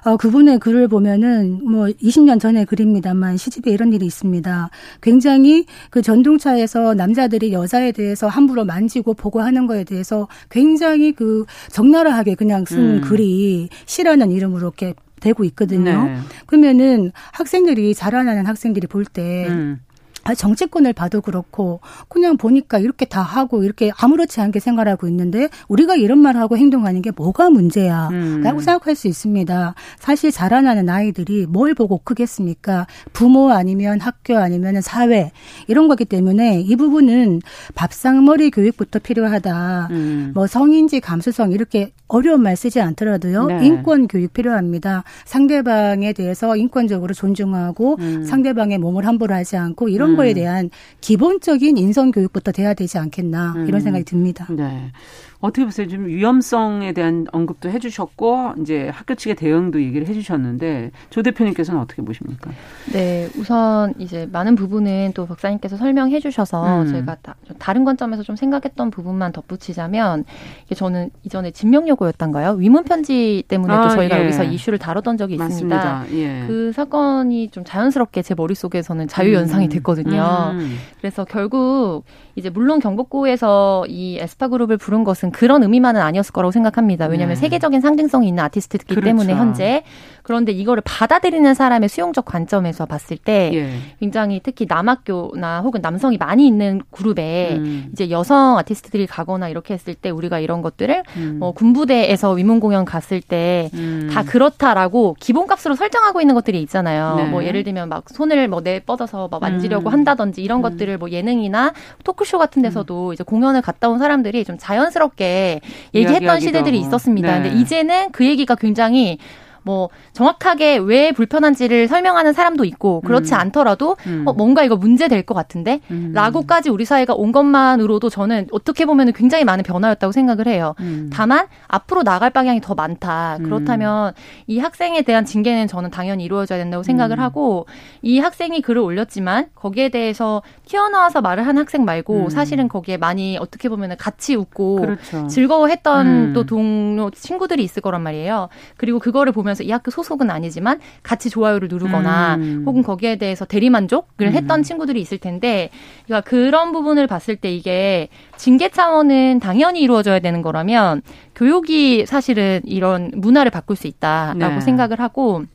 [0.06, 4.70] 어, 그분의 글을 보면은 뭐 20년 전의 글입니다만 시집에 이런 일이 있습니다.
[5.02, 12.36] 굉장히 그 전동차에서 남자들이 여자에 대해서 함부로 만지고 보고 하는 거에 대해서 굉장히 그 적나라하게
[12.36, 13.02] 그냥 쓴 음.
[13.02, 16.04] 글이 시라는 이름으로 이렇게 되고 있거든요.
[16.06, 16.18] 네.
[16.46, 19.80] 그러면은 학생들이 자라나는 학생들이 볼때 음.
[20.26, 25.96] 아, 정치권을 봐도 그렇고 그냥 보니까 이렇게 다 하고 이렇게 아무렇지 않게 생활하고 있는데 우리가
[25.96, 28.42] 이런 말을 하고 행동하는 게 뭐가 문제야 음.
[28.42, 29.76] 라고 생각할 수 있습니다.
[30.00, 32.88] 사실 자라나는 아이들이 뭘 보고 크겠습니까?
[33.14, 35.32] 부모 아니면 학교 아니면 사회
[35.68, 37.42] 이런 거기 때문에 이 부분은
[37.76, 39.90] 밥상머리 교육부터 필요하다.
[39.92, 40.32] 음.
[40.34, 43.48] 뭐 성인지 감수성 이렇게 어려운 말 쓰지 않더라도요.
[43.48, 43.66] 네.
[43.66, 45.04] 인권 교육 필요합니다.
[45.26, 48.24] 상대방에 대해서 인권적으로 존중하고 음.
[48.24, 50.18] 상대방의 몸을 함부로 하지 않고 이런 음.
[50.18, 50.70] 거에 대한
[51.02, 53.80] 기본적인 인성 교육부터 돼야 되지 않겠나 이런 음.
[53.80, 54.48] 생각이 듭니다.
[54.50, 54.92] 네.
[55.40, 55.88] 어떻게 보세요?
[55.88, 62.52] 좀 위험성에 대한 언급도 해주셨고 이제 학교 측의 대응도 얘기를 해주셨는데 조 대표님께서는 어떻게 보십니까?
[62.94, 66.88] 네, 우선 이제 많은 부분은 또 박사님께서 설명해주셔서 음.
[66.88, 70.26] 저희가 다 다른 관점에서 좀 생각했던 부분만 덧붙이자면
[70.66, 72.54] 이게 저는 이전에 진명여고였던가요?
[72.54, 74.24] 위문 편지 때문에 아, 또 저희가 예.
[74.24, 76.06] 여기서 이슈를 다뤘던 적이 있습니다.
[76.14, 76.44] 예.
[76.48, 79.70] 그 사건이 좀 자연스럽게 제 머릿속에서는 자유 연상이 음.
[79.70, 80.52] 됐거든요.
[80.54, 80.78] 음.
[81.00, 82.04] 그래서 결국
[82.36, 87.06] 이제 물론 경복고에서 이 에스파 그룹을 부른 것은 그런 의미만은 아니었을 거라고 생각합니다.
[87.06, 87.42] 왜냐하면 네.
[87.42, 89.06] 세계적인 상징성이 있는 아티스트이기 그렇죠.
[89.06, 89.84] 때문에 현재
[90.26, 93.70] 그런데 이거를 받아들이는 사람의 수용적 관점에서 봤을 때 예.
[94.00, 97.88] 굉장히 특히 남학교나 혹은 남성이 많이 있는 그룹에 음.
[97.94, 101.38] 이제 여성 아티스트들이 가거나 이렇게 했을 때 우리가 이런 것들을 음.
[101.40, 104.10] 뭐 군부대에서 위문 공연 갔을 때다 음.
[104.28, 107.16] 그렇다라고 기본값으로 설정하고 있는 것들이 있잖아요.
[107.16, 107.24] 네.
[107.26, 109.94] 뭐 예를 들면 막 손을 뭐 내 뻗어서 막 만지려고 음.
[109.94, 110.62] 한다든지 이런 음.
[110.64, 111.72] 것들을 뭐 예능이나
[112.04, 115.62] 토크쇼 같은 데서도 이제 공연을 갔다 온 사람들이 좀 자연스럽게
[115.94, 117.40] 얘기했던 시대들이 있었습니다.
[117.40, 117.44] 네.
[117.44, 119.20] 근데 이제는 그 얘기가 굉장히
[119.66, 123.40] 뭐 정확하게 왜 불편한지를 설명하는 사람도 있고 그렇지 음.
[123.40, 124.24] 않더라도 음.
[124.28, 126.12] 어, 뭔가 이거 문제 될 것 같은데 음.
[126.14, 130.76] 라고까지 우리 사회가 온 것만으로도 저는 어떻게 보면 굉장히 많은 변화였다고 생각을 해요.
[130.82, 131.10] 음.
[131.12, 133.38] 다만 앞으로 나갈 방향이 더 많다.
[133.40, 133.44] 음.
[133.44, 134.14] 그렇다면
[134.46, 137.24] 이 학생에 대한 징계는 저는 당연히 이루어져야 된다고 생각을 음.
[137.24, 137.66] 하고
[138.04, 143.68] 이 학생이 글을 올렸지만 거기에 대해서 튀어나와서 말을 한 학생 말고 사실은 거기에 많이 어떻게
[143.68, 145.26] 보면 같이 웃고 그렇죠.
[145.28, 148.50] 즐거워했던 또 동료 친구들이 있을 거란 말이에요.
[148.78, 152.64] 그리고 그거를 보면 보면서 이 학교 소속은 아니지만 같이 좋아요를 누르거나 음.
[152.66, 154.34] 혹은 거기에 대해서 대리만족을 음.
[154.34, 155.70] 했던 친구들이 있을 텐데
[156.06, 161.02] 그러니까 그런 부분을 봤을 때 이게 징계 차원은 당연히 이루어져야 되는 거라면
[161.34, 164.62] 교육이 사실은 이런 문화를 바꿀 수 있다라고 네.
[164.62, 165.46] 생각을 하고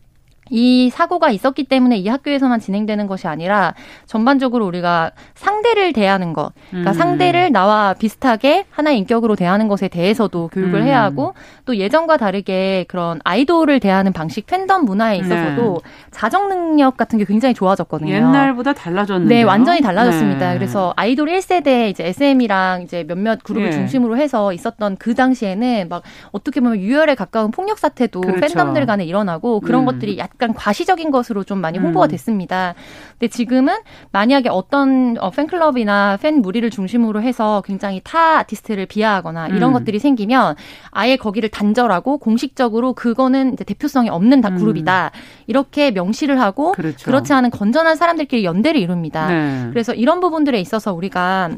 [0.51, 3.75] 이 사고가 있었기 때문에 이 학교에서만 진행되는 것이 아니라
[4.07, 6.95] 전반적으로 우리가 상대를 대하는 것, 그러니까 음.
[6.95, 10.87] 상대를 나와 비슷하게 하나의 인격으로 대하는 것에 대해서도 교육을 음.
[10.87, 11.35] 해야 하고
[11.65, 15.91] 또 예전과 다르게 그런 아이돌을 대하는 방식 팬덤 문화에 있어서도 네.
[16.11, 18.13] 자정 능력 같은 게 굉장히 좋아졌거든요.
[18.13, 20.53] 옛날보다 달라졌는데 네, 완전히 달라졌습니다.
[20.53, 20.59] 네.
[20.59, 23.77] 그래서 아이돌 1세대 이제 SM이랑 이제 몇몇 그룹을 네.
[23.77, 28.41] 중심으로 해서 있었던 그 당시에는 막 어떻게 보면 유혈에 가까운 폭력 사태도 그렇죠.
[28.41, 29.87] 팬덤들 간에 일어나고 그런 음.
[29.87, 32.09] 것들이 약간 약간 과시적인 것으로 좀 많이 홍보가 음.
[32.09, 32.75] 됐습니다.
[33.19, 33.77] 근데 지금은
[34.11, 39.73] 만약에 어떤 어, 팬클럽이나 팬 무리를 중심으로 해서 굉장히 타 아티스트를 비하하거나 이런 음.
[39.75, 40.57] 것들이 생기면
[40.91, 44.57] 아예 거기를 단절하고 공식적으로 그거는 이제 대표성이 없는 다 음.
[44.57, 45.11] 그룹이다.
[45.47, 47.05] 이렇게 명시를 하고 그렇죠.
[47.05, 49.29] 그렇지 않은 건전한 사람들끼리 연대를 이룹니다.
[49.29, 49.67] 네.
[49.71, 51.51] 그래서 이런 부분들에 있어서 우리가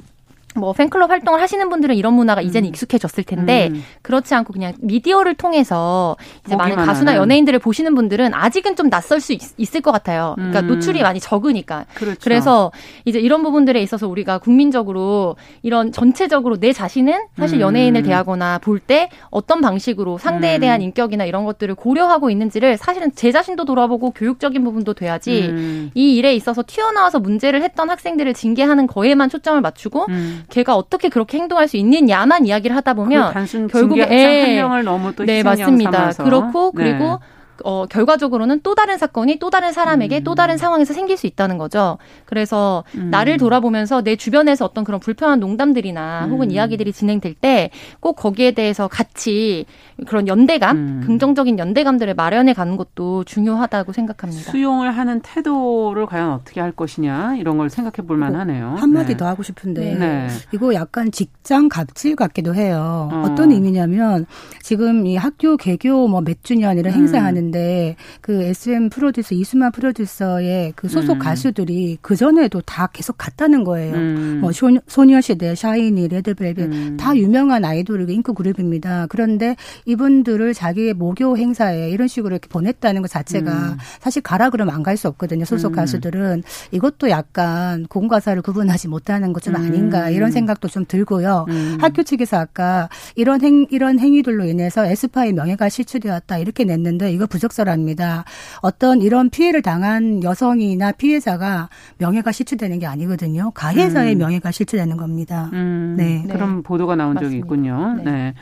[0.55, 2.47] 뭐 팬클럽 활동을 하시는 분들은 이런 문화가 음.
[2.47, 3.83] 이제는 익숙해졌을 텐데 음.
[4.03, 9.33] 그렇지 않고 그냥 미디어를 통해서 이제 많은 가수나 연예인들을 보시는 분들은 아직은 좀 낯설 수
[9.33, 9.41] 있,
[9.75, 10.35] 을것 같아요.
[10.37, 10.67] 그러니까 음.
[10.67, 11.87] 노출이 많이 적으니까.
[11.95, 12.19] 그렇죠.
[12.23, 12.73] 그래서
[13.05, 17.61] 이제 이런 부분들에 있어서 우리가 국민적으로 이런 전체적으로 내 자신은 사실 음.
[17.63, 20.87] 연예인을 대하거나 볼 때 어떤 방식으로 상대에 대한 음.
[20.87, 25.91] 인격이나 이런 것들을 고려하고 있는지를 사실은 제 자신도 돌아보고 교육적인 부분도 돼야지 음.
[25.95, 30.07] 이 일에 있어서 튀어나와서 문제를 했던 학생들을 징계하는 거에만 초점을 맞추고
[30.51, 33.33] 걔가 어떻게 그렇게 행동할 수 있느냐만 이야기를 하다 보면
[33.69, 35.91] 결국에 한 명을 너무 또 네, 맞습니다.
[35.91, 36.25] 삼아서.
[36.25, 37.19] 그렇고 그리고 네.
[37.65, 40.25] 어, 결과적으로는 또 다른 사건이 또 다른 사람에게 음.
[40.25, 41.99] 또 다른 상황에서 생길 수 있다는 거죠.
[42.25, 43.11] 그래서 음.
[43.11, 46.31] 나를 돌아보면서 내 주변에서 어떤 그런 불편한 농담들이나 음.
[46.33, 49.65] 혹은 이야기들이 진행될 때 꼭 거기에 대해서 같이
[50.07, 51.03] 그런 연대감, 음.
[51.07, 54.51] 긍정적인 연대감들을 마련해 가는 것도 중요하다고 생각합니다.
[54.51, 58.77] 수용을 하는 태도를 과연 어떻게 할 것이냐 이런 걸 생각해 볼 만하네요.
[58.79, 59.17] 한마디 네.
[59.17, 60.29] 더 하고 싶은데 네.
[60.53, 63.09] 이거 약간 직장 갑질 같기도 해요.
[63.13, 63.35] 어.
[63.37, 64.27] 떤 의미냐면
[64.63, 66.95] 지금 이 학교 개교 뭐 몇 주년이를 음.
[66.95, 71.19] 행사하는 데 그 SM 프로듀서 이수만 프로듀서의 그 소속 음.
[71.19, 73.95] 가수들이 그 전에도 다 계속 갔다는 거예요.
[73.95, 74.39] 음.
[74.41, 74.51] 뭐
[74.87, 76.97] 소녀시대, 샤이니, 레드벨벳 음.
[76.99, 79.07] 다 유명한 아이돌 인기 그룹입니다.
[79.09, 83.77] 그런데 이분들을 자기의 모교 행사에 이런 식으로 이렇게 보냈다는 것 자체가 음.
[84.01, 85.45] 사실 가라 그러면 안 갈 수 없거든요.
[85.45, 85.77] 소속 음.
[85.77, 90.13] 가수들은 이것도 약간 공과사를 구분하지 못하는 것 좀 아닌가 음.
[90.13, 91.47] 이런 생각도 좀 들고요.
[91.49, 91.79] 음.
[91.81, 98.25] 학교 측에서 아까 이런 행 이런 행위들로 인해서 에스파의 명예가 실추되었다 이렇게 냈는데 이거 부적절합니다.
[98.61, 103.51] 어떤 이런 피해를 당한 여성이나 피해자가 명예가 실추되는 게 아니거든요.
[103.53, 104.19] 가해자의 음.
[104.19, 105.49] 명예가 실추되는 겁니다.
[105.55, 105.95] 음.
[105.97, 106.25] 네.
[106.31, 107.31] 그런 보도가 나온 맞습니다.
[107.31, 107.95] 적이 있군요.
[108.05, 108.05] 네.
[108.05, 108.35] 네.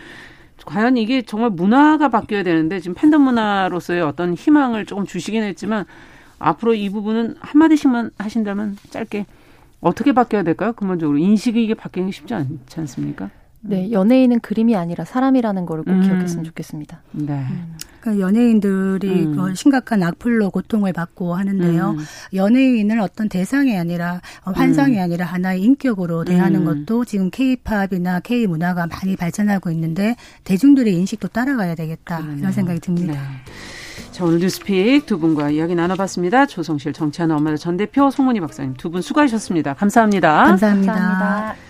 [0.66, 5.84] 과연 이게 정말 문화가 바뀌어야 되는데 지금 팬덤 문화로서의 어떤 희망을 조금 주시긴 했지만
[6.38, 9.26] 앞으로 이 부분은 한마디씩만 하신다면 짧게
[9.80, 10.72] 어떻게 바뀌어야 될까요?
[10.72, 13.30] 근본적으로 인식이 이게 바뀌는 게 쉽지 않지 않습니까?
[13.62, 16.00] 네, 연예인은 그림이 아니라 사람이라는 거를 꼭 음.
[16.02, 17.02] 기억했으면 좋겠습니다.
[17.12, 17.32] 네.
[17.50, 17.76] 음.
[18.00, 19.36] 그러니까 연예인들이 음.
[19.36, 21.90] 그 심각한 악플로 고통을 받고 하는데요.
[21.90, 21.98] 음.
[22.32, 25.02] 연예인을 어떤 대상이 아니라 환상이 음.
[25.02, 26.86] 아니라 하나의 인격으로 대하는 음.
[26.86, 32.38] 것도 지금 K-팝이나 K 문화가 많이 발전하고 있는데 대중들의 인식도 따라가야 되겠다 그러네요.
[32.38, 33.12] 이런 생각이 듭니다.
[33.12, 33.18] 네.
[34.12, 36.46] 자, 오늘 뉴스픽 두 분과 이야기 나눠봤습니다.
[36.46, 39.74] 조성실 정치하는 엄마들 전 대표 송문희 박사님 두 분 수고하셨습니다.
[39.74, 40.44] 감사합니다.
[40.44, 40.92] 감사합니다.
[40.94, 41.69] 감사합니다.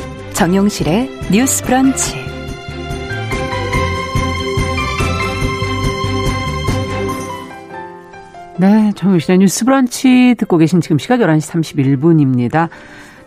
[0.41, 2.15] 정용실의 뉴스 브런치
[8.57, 12.69] 네, 정용실의 뉴스 브런치 듣고 계신 지금 시각 11시 31분입니다.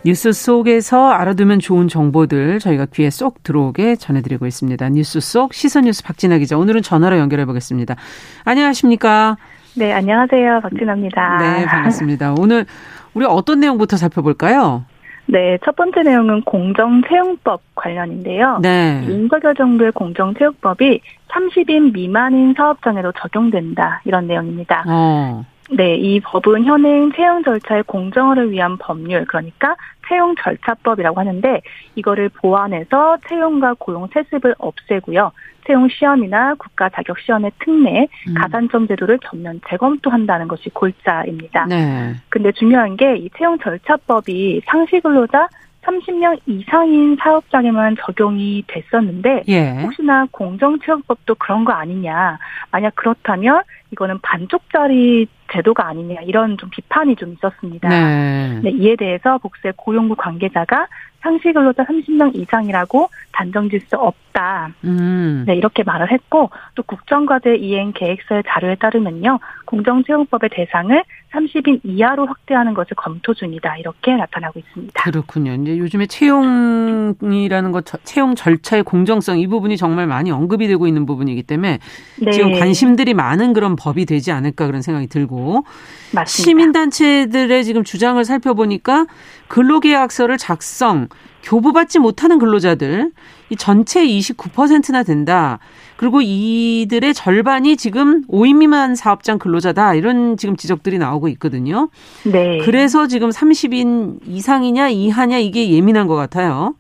[0.05, 4.89] 뉴스 속에서 알아두면 좋은 정보들 저희가 귀에 쏙 들어오게 전해드리고 있습니다.
[4.89, 7.95] 뉴스 속 시선 뉴스 박진아 기자 오늘은 전화로 연결해 보겠습니다.
[8.43, 9.37] 안녕하십니까?
[9.77, 10.63] 네, 안녕하세요.
[10.63, 11.37] 박진아입니다.
[11.39, 12.35] 네, 반갑습니다.
[12.41, 12.67] 오늘
[13.15, 14.85] 우리 어떤 내용부터 살펴볼까요?
[15.27, 18.59] 네, 첫 번째 내용은 공정채용법 관련인데요.
[18.63, 19.05] 네.
[19.07, 24.85] 윤석열 정부의 공정채용법이 30인 미만인 사업장에도 적용된다 이런 내용입니다.
[24.87, 25.45] 어.
[25.71, 29.75] 네, 이 법은 현행 채용 절차의 공정화를 위한 법률, 그러니까
[30.07, 31.61] 채용 절차법이라고 하는데
[31.95, 35.33] 이거를 보완해서 채용과 고용 세습을 없애고요.
[35.67, 38.35] 채용 시험이나 국가 자격 시험의 특례, 음.
[38.35, 41.65] 가산점 제도를 전면 재검토한다는 것이 골자입니다.
[41.67, 42.15] 네.
[42.29, 45.49] 근데 중요한 게 이 채용 절차법이 상시 근로자
[45.83, 49.83] 30명 이상인 사업장에만 적용이 됐었는데 예.
[49.83, 52.39] 혹시나 공정채용법도 그런 거 아니냐.
[52.71, 53.63] 만약 그렇다면
[53.95, 57.89] 이거는 반쪽짜리 제도가 아니냐 이런 좀 비판이 좀 있었습니다.
[57.89, 58.61] 네.
[58.63, 60.89] 네, 이에 대해서 복세 고용부 관계자가
[61.21, 64.71] 상시 근로자 30명 이상이라고 단정질 수 없다.
[64.85, 65.45] 음.
[65.47, 69.41] 네, 이렇게 말을 했고 또 국정과제 이행 계획서의 자료에 따르면요.
[69.65, 71.03] 공정채용법의 대상을
[71.33, 73.79] 30인 이하로 확대하는 것을 검토 중이다.
[73.79, 75.03] 이렇게 나타나고 있습니다.
[75.03, 75.55] 그렇군요.
[75.55, 81.43] 이제 요즘에 채용이라는 것, 채용 절차의 공정성 이 부분이 정말 많이 언급이 되고 있는 부분이기
[81.43, 81.79] 때문에
[82.21, 82.31] 네.
[82.31, 85.65] 지금 관심들이 많은 그런 법이 되지 않을까 그런 생각이 들고
[86.13, 86.25] 맞습니다.
[86.25, 89.07] 시민단체들의 지금 주장을 살펴보니까
[89.49, 91.09] 근로계약서를 작성,
[91.43, 93.13] 교부받지 못하는 근로자들
[93.51, 95.59] 이 전체 29%나 된다.
[95.97, 99.95] 그리고 이들의 절반이 지금 5인 미만 사업장 근로자다.
[99.95, 101.91] 이런 지금 지적들이 나오고 있거든요.
[102.25, 102.61] 네.
[102.65, 106.75] 그래서 지금 30인 이상이냐 이하냐 이게 예민한 것 같아요.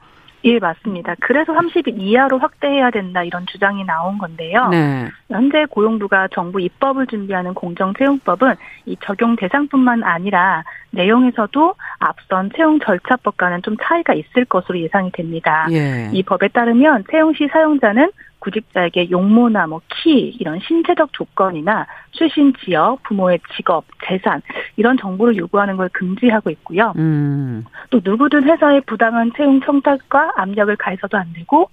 [0.44, 1.14] 예, 맞습니다.
[1.20, 4.68] 그래서 30일 이하로 확대해야 된다 이런 주장이 나온 건데요.
[4.68, 5.08] 네.
[5.30, 8.54] 현재 고용부가 정부 입법을 준비하는 공정채용법은
[8.86, 15.66] 이 적용 대상뿐만 아니라 내용에서도 앞선 채용 절차법과는 좀 차이가 있을 것으로 예상이 됩니다.
[15.70, 16.10] 예.
[16.12, 18.10] 이 법에 따르면 채용 시 사용자는
[18.44, 24.42] 구직자에게 용모나 뭐 키 이런 신체적 조건이나 출신 지역, 부모의 직업, 재산
[24.76, 26.92] 이런 정보를 요구하는 걸 금지하고 있고요.
[26.96, 27.64] 음.
[27.88, 31.70] 또 누구든 회사에 부당한 채용 청탁과 압력을 가해서도 안 되고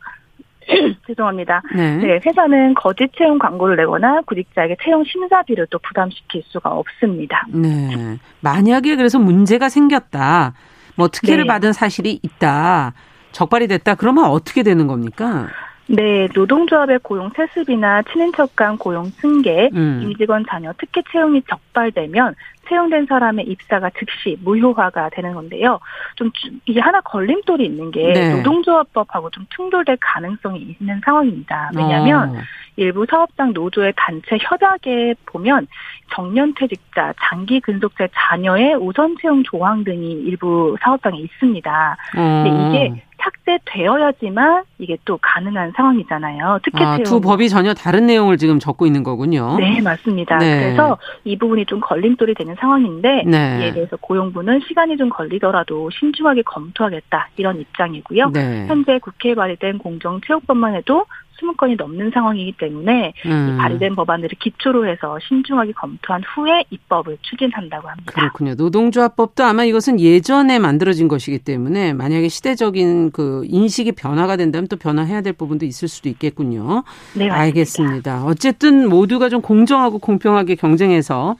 [1.07, 1.61] 죄송합니다.
[1.75, 1.97] 네.
[1.97, 2.19] 네.
[2.25, 7.45] 회사는 거짓 채용 광고를 내거나 구직자에게 채용 심사비를 또 부담시킬 수가 없습니다.
[7.49, 8.17] 네.
[8.39, 10.53] 만약에 그래서 문제가 생겼다.
[10.95, 11.47] 뭐 특혜를 네.
[11.47, 12.93] 받은 사실이 있다.
[13.33, 13.95] 적발이 됐다.
[13.95, 15.47] 그러면 어떻게 되는 겁니까?
[15.87, 20.01] 네, 노동조합의 고용 세습이나 친인척 간 고용 승계, 음.
[20.03, 22.35] 임직원 자녀 특혜 채용이 적발되면
[22.69, 25.79] 채용된 사람의 입사가 즉시 무효화가 되는 건데요.
[26.15, 26.31] 좀
[26.65, 28.35] 이게 하나 걸림돌이 있는 게 네.
[28.35, 31.71] 노동조합법하고 좀 충돌될 가능성이 있는 상황입니다.
[31.75, 32.39] 왜냐하면 어.
[32.77, 35.67] 일부 사업장 노조의 단체 협약에 보면
[36.13, 41.97] 정년퇴직자, 장기 근속자 자녀의 우선 채용 조항 등이 일부 사업장에 있습니다.
[42.15, 42.43] 어.
[42.43, 46.59] 근데 이게 삭제되어야지만 이게 또 가능한 상황이잖아요.
[46.63, 46.97] 특혜 아.
[46.99, 49.57] 두 법이 전혀 다른 내용을 지금 적고 있는 거군요.
[49.57, 50.37] 네, 맞습니다.
[50.37, 50.61] 네.
[50.61, 53.59] 그래서 이 부분이 좀 걸림돌이 되는 상황인데 네.
[53.61, 58.29] 이에 대해서 고용부는 시간이 좀 걸리더라도 신중하게 검토하겠다 이런 입장이고요.
[58.31, 58.65] 네.
[58.67, 61.05] 현재 국회에 발의된 공정체육법만 해도
[61.41, 63.57] 20 건이 넘는 상황이기 때문에 음.
[63.59, 68.13] 발의된 법안들을 기초로 해서 신중하게 검토한 후에 입법을 추진한다고 합니다.
[68.13, 68.53] 그렇군요.
[68.55, 75.21] 노동조합법도 아마 이것은 예전에 만들어진 것이기 때문에 만약에 시대적인 그 인식이 변화가 된다면 또 변화해야
[75.21, 76.83] 될 부분도 있을 수도 있겠군요.
[77.13, 77.35] 네, 맞습니다.
[77.39, 78.23] 알겠습니다.
[78.25, 81.35] 어쨌든 모두가 좀 공정하고 공평하게 경쟁해서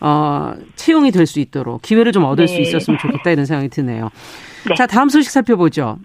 [0.00, 2.54] 어, 채용이 될 수 있도록 기회를 좀 얻을 네.
[2.54, 4.10] 수 있었으면 좋겠다 이런 생각이 드네요.
[4.68, 4.74] 네.
[4.74, 5.98] 자, 다음 소식 살펴보죠.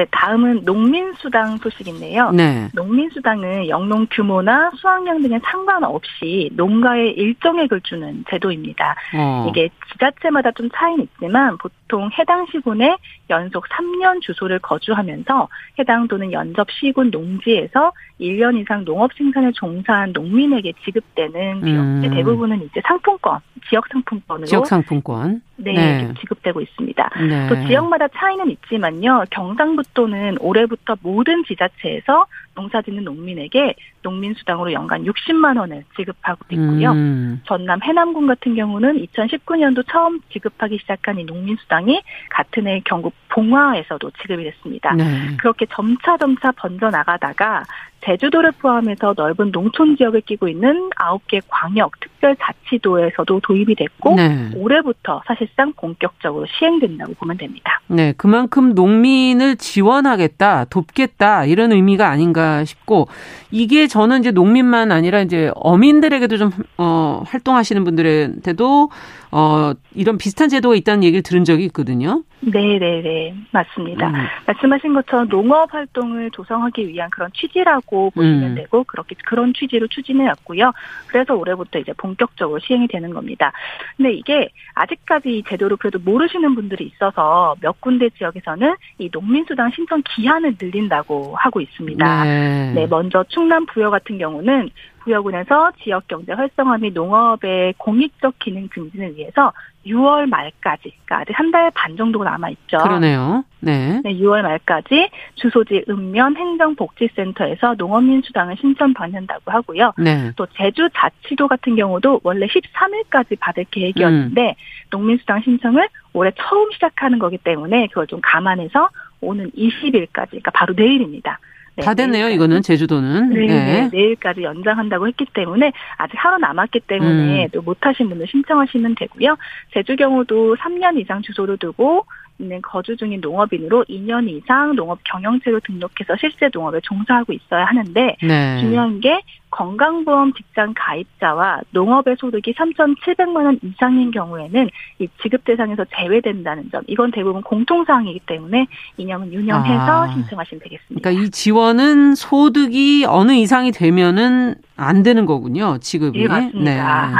[0.00, 2.30] 네, 다음은 농민수당 소식인데요.
[2.30, 2.68] 네.
[2.72, 8.96] 농민수당은 영농 규모나 수확량 등에 상관없이 농가에 일정액을 주는 제도입니다.
[9.14, 9.46] 어.
[9.50, 12.96] 이게 지자체마다 좀 차이는 있지만 보통 해당 시군에
[13.28, 20.72] 연속 3년 주소를 거주하면서 해당 또는 연접 시군 농지에서 1년 이상 농업 생산에 종사한 농민에게
[20.82, 22.10] 지급되는 비용 음.
[22.10, 26.14] 대부분은 이제 상품권, 지역 상품권으로 지역 상품권 네, 네.
[26.20, 27.10] 지급되고 있습니다.
[27.28, 27.48] 네.
[27.48, 29.24] 또 지역마다 차이는 있지만요.
[29.30, 36.92] 경상북도는 올해부터 모든 지자체에서 농사짓는 농민에게 농민수당으로 연간 60만 원을 지급하고 있고요.
[36.92, 37.40] 음.
[37.46, 44.44] 전남 해남군 같은 경우는 2019년도 처음 지급하기 시작한 이 농민수당이 같은 해 경북 봉화에서도 지급이
[44.44, 44.94] 됐습니다.
[44.94, 45.36] 네.
[45.38, 47.64] 그렇게 점차 점차 번져 나가다가
[48.02, 54.50] 제주도를 포함해서 넓은 농촌 지역을 끼고 있는 9개 광역 특별자치도에서도 도입이 됐고 네.
[54.56, 57.80] 올해부터 사실상 본격적으로 시행된다고 보면 됩니다.
[57.88, 63.08] 네, 그만큼 농민을 지원하겠다, 돕겠다 이런 의미가 아닌가 싶고
[63.50, 68.90] 이게 저는 이제 농민만 아니라 이제 어민들에게도 좀 어, 활동하시는 분들한테도
[69.32, 72.24] 어, 이런 비슷한 제도가 있다는 얘기를 들은 적이 있거든요.
[72.40, 73.34] 네, 네, 네.
[73.52, 74.08] 맞습니다.
[74.08, 74.14] 음.
[74.46, 78.54] 말씀하신 것처럼 농업 활동을 조성하기 위한 그런 취지라고 보시면 음.
[78.54, 80.72] 되고 그렇게 그런 취지로 추진해 왔고요.
[81.06, 83.52] 그래서 올해부터 이제 본격적으로 시행이 되는 겁니다.
[83.96, 90.02] 근데 이게 아직까지 이 제도를 그래도 모르시는 분들이 있어서 몇 군데 지역에서는 이 농민수당 신청
[90.04, 92.24] 기한을 늘린다고 하고 있습니다.
[92.24, 98.68] 네, 네 먼저 충남 부여 같은 경우는 부여군에서 지역 경제 활성화 및 농업의 공익적 기능
[98.68, 99.52] 증진을 위해서
[99.86, 102.78] 6월 말까지, 그러니까 아직 한 달 반 정도가 남아 있죠.
[102.78, 103.44] 그러네요.
[103.60, 104.00] 네.
[104.04, 104.14] 네.
[104.18, 109.92] 6월 말까지 주소지 읍면 행정복지센터에서 농업민 수당을 신청 받는다고 하고요.
[109.98, 110.32] 네.
[110.36, 114.54] 또 제주 자치도 같은 경우도 원래 13일까지 받을 계획이었는데 음.
[114.90, 121.38] 농민수당 신청을 올해 처음 시작하는 거기 때문에 그걸 좀 감안해서 오는 20일까지, 그러니까 바로 내일입니다.
[121.80, 122.26] 네, 다 됐네요.
[122.26, 122.34] 내일까지.
[122.34, 123.30] 이거는 제주도는.
[123.30, 123.46] 네, 네.
[123.46, 127.48] 네, 내일까지 연장한다고 했기 때문에 아직 하루 남았기 때문에 음.
[127.52, 129.36] 또 못하신 분들 신청하시면 되고요.
[129.72, 132.04] 제주 경우도 3년 이상 주소를 두고
[132.38, 138.60] 있는 거주 중인 농업인으로 2년 이상 농업 경영체로 등록해서 실제 농업에 종사하고 있어야 하는데 네.
[138.60, 146.70] 중요한 게 건강보험 직장 가입자와 농업의 소득이 3,700만 원 이상인 경우에는 이 지급 대상에서 제외된다는
[146.70, 146.82] 점.
[146.86, 150.12] 이건 대부분 공통사항이기 때문에 이념은 유념해서 아.
[150.12, 151.10] 신청하시면 되겠습니다.
[151.10, 155.76] 그러니까 이 지원은 소득이 어느 이상이 되면은 안 되는 거군요.
[155.78, 156.20] 지급이.
[156.20, 157.10] 네, 맞습니다.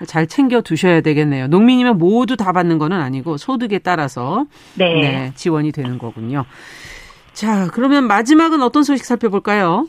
[0.00, 0.06] 네.
[0.06, 1.46] 잘 챙겨 두셔야 되겠네요.
[1.46, 4.94] 농민이면 모두 다 받는 거는 아니고 소득에 따라서 네.
[4.94, 6.44] 네 지원이 되는 거군요.
[7.34, 9.88] 자, 그러면 마지막은 어떤 소식 살펴볼까요?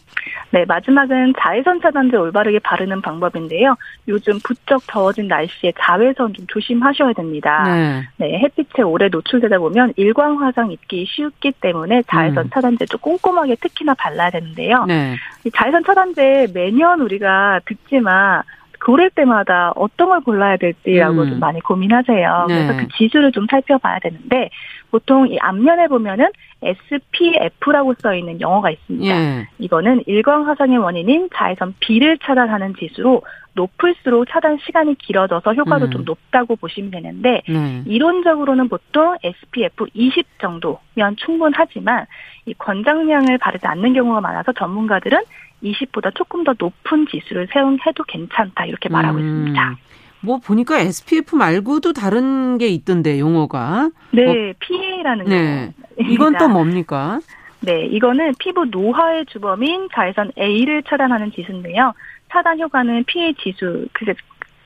[0.49, 3.75] 네, 마지막은 자외선 차단제 올바르게 바르는 방법인데요.
[4.07, 7.63] 요즘 부쩍 더워진 날씨에 자외선 좀 조심하셔야 됩니다.
[7.65, 8.07] 네.
[8.17, 12.49] 네 햇빛에 오래 노출되다 보면 일광 화상 입기 쉽기 때문에 자외선 음.
[12.51, 14.85] 차단제 좀 꼼꼼하게 특히나 발라야 되는데요.
[14.85, 15.15] 네.
[15.43, 18.41] 이 자외선 차단제 매년 우리가 듣지만
[18.85, 21.29] 고를 때마다 어떤 걸 골라야 될지라고 음.
[21.31, 22.45] 좀 많이 고민하세요.
[22.47, 22.53] 네.
[22.53, 24.51] 그래서 그 지수를 좀 살펴봐야 되는데
[24.91, 26.29] 보통 이 앞면에 보면은
[26.61, 29.07] SPF라고 써 있는 영어가 있습니다.
[29.07, 29.47] 예.
[29.57, 35.91] 이거는 일광 화상의 원인인 자외선 B를 차단하는 지수로 높을수록 차단 시간이 길어져서 효과도 음.
[35.91, 37.83] 좀 높다고 보시면 되는데 네.
[37.85, 42.05] 이론적으로는 보통 SPF 20 정도면 충분하지만
[42.45, 45.19] 이 권장량을 바르지 않는 경우가 많아서 전문가들은
[45.63, 49.21] 20보다 조금 더 높은 지수를 세운해도 괜찮다 이렇게 말하고 음.
[49.21, 49.77] 있습니다.
[50.21, 53.89] 뭐 보니까 SPF 말고도 다른 게 있던데 용어가.
[54.11, 55.73] 네, 뭐, PA라는 네.
[56.09, 57.19] 이건 또 뭡니까?
[57.61, 61.93] 네, 이거는 피부 노화의 주범인 자외선 A를 차단하는 지수인데요.
[62.31, 64.05] 차단 효과는 PA 지수, 그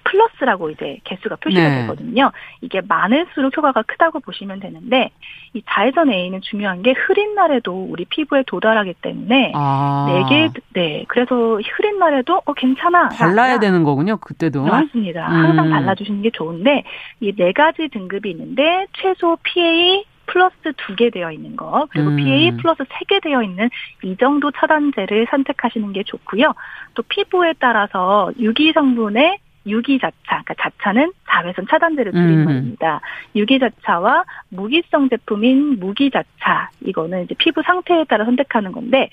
[0.03, 1.81] 플러스라고 이제 개수가 표시가 네.
[1.81, 2.31] 되거든요.
[2.61, 5.09] 이게 많을수록 효과가 크다고 보시면 되는데
[5.53, 10.07] 이 자외선 A는 중요한 게 흐린 날에도 우리 피부에 도달하기 때문에 아.
[10.29, 14.17] 네개 네 그래서 흐린 날에도 어 괜찮아 발라야 되는 거군요.
[14.17, 15.27] 그때도 맞습니다.
[15.29, 15.45] 음.
[15.45, 16.83] 항상 발라 주시는 게 좋은데
[17.21, 22.15] 이 네 가지 등급이 있는데 최소 PA 플러스 두 개 되어 있는 거, 그리고 음.
[22.17, 23.67] PA 플러스 세 개 되어 있는
[24.03, 26.53] 이 정도 차단제를 선택하시는 게 좋고요.
[26.93, 29.37] 또 피부에 따라서 유기 성분의
[29.69, 32.45] 유기자차, 그러니까 자차는 자외선 차단제를 음.
[32.45, 33.01] 겁니다.
[33.35, 39.09] 유기자차와 무기성 제품인 무기자차, 이거는 이제 피부 상태에 따라 선택하는 건데,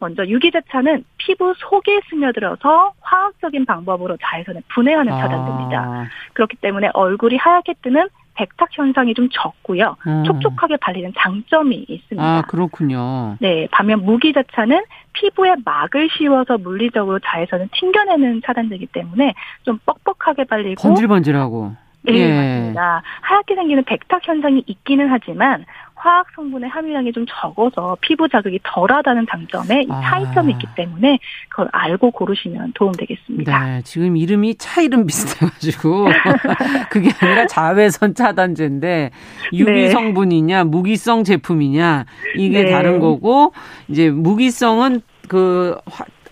[0.00, 5.78] 먼저 유기자차는 피부 속에 스며들어서 화학적인 방법으로 자외선을 분해하는 차단제입니다.
[5.78, 6.06] 아.
[6.32, 8.08] 그렇기 때문에 얼굴이 하얗게 뜨는
[8.40, 9.96] 백탁 현상이 좀 적고요.
[10.06, 10.24] 음.
[10.24, 12.24] 촉촉하게 발리는 장점이 있습니다.
[12.24, 13.36] 아, 그렇군요.
[13.38, 19.34] 네, 반면 무기자차는 피부에 막을 씌워서 물리적으로 자외선을 튕겨내는 차단제이기 때문에
[19.64, 21.72] 좀 뻑뻑하게 발리고 번질번질하고
[22.02, 22.34] 네, 예.
[22.34, 23.02] 맞습니다.
[23.20, 25.64] 하얗게 생기는 백탁 현상이 있기는 하지만
[26.00, 30.00] 화학 성분의 함유량이 좀 적어서 피부 자극이 덜하다는 장점에 아.
[30.00, 31.18] 차이점이 있기 때문에
[31.50, 33.64] 그걸 알고 고르시면 도움되겠습니다.
[33.64, 36.06] 네, 지금 이름이 차 이름 비슷해가지고
[36.90, 39.10] 그게 아니라 자외선 차단제인데
[39.52, 39.88] 유기 네.
[39.90, 42.70] 성분이냐 무기성 제품이냐 이게 네.
[42.70, 43.52] 다른 거고
[43.88, 45.76] 이제 무기성은 그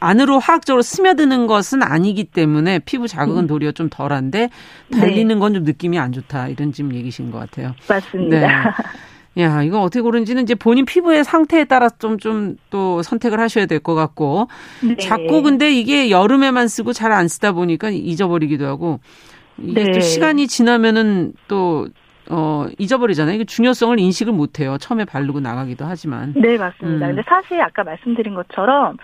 [0.00, 3.46] 안으로 화학적으로 스며드는 것은 아니기 때문에 피부 자극은 음.
[3.46, 4.50] 도리어 좀 덜한데
[4.92, 5.38] 달리는 네.
[5.38, 7.74] 건좀 느낌이 안 좋다 이런 지금 얘기신 것 같아요.
[7.88, 8.38] 맞습니다.
[8.40, 8.46] 네.
[9.42, 13.78] 야, 이거 어떻게 고른지는 이제 본인 피부의 상태에 따라 좀, 좀 또 선택을 하셔야 될
[13.78, 14.48] 것 같고.
[14.82, 14.96] 네.
[14.96, 18.98] 자꾸 근데 이게 여름에만 쓰고 잘 안 쓰다 보니까 잊어버리기도 하고.
[19.58, 19.92] 이게 네.
[19.92, 21.86] 또 시간이 지나면은 또,
[22.30, 23.34] 어, 잊어버리잖아요.
[23.36, 24.76] 이게 중요성을 인식을 못 해요.
[24.80, 26.34] 처음에 바르고 나가기도 하지만.
[26.36, 27.06] 네, 맞습니다.
[27.06, 27.14] 음.
[27.14, 28.96] 근데 사실 아까 말씀드린 것처럼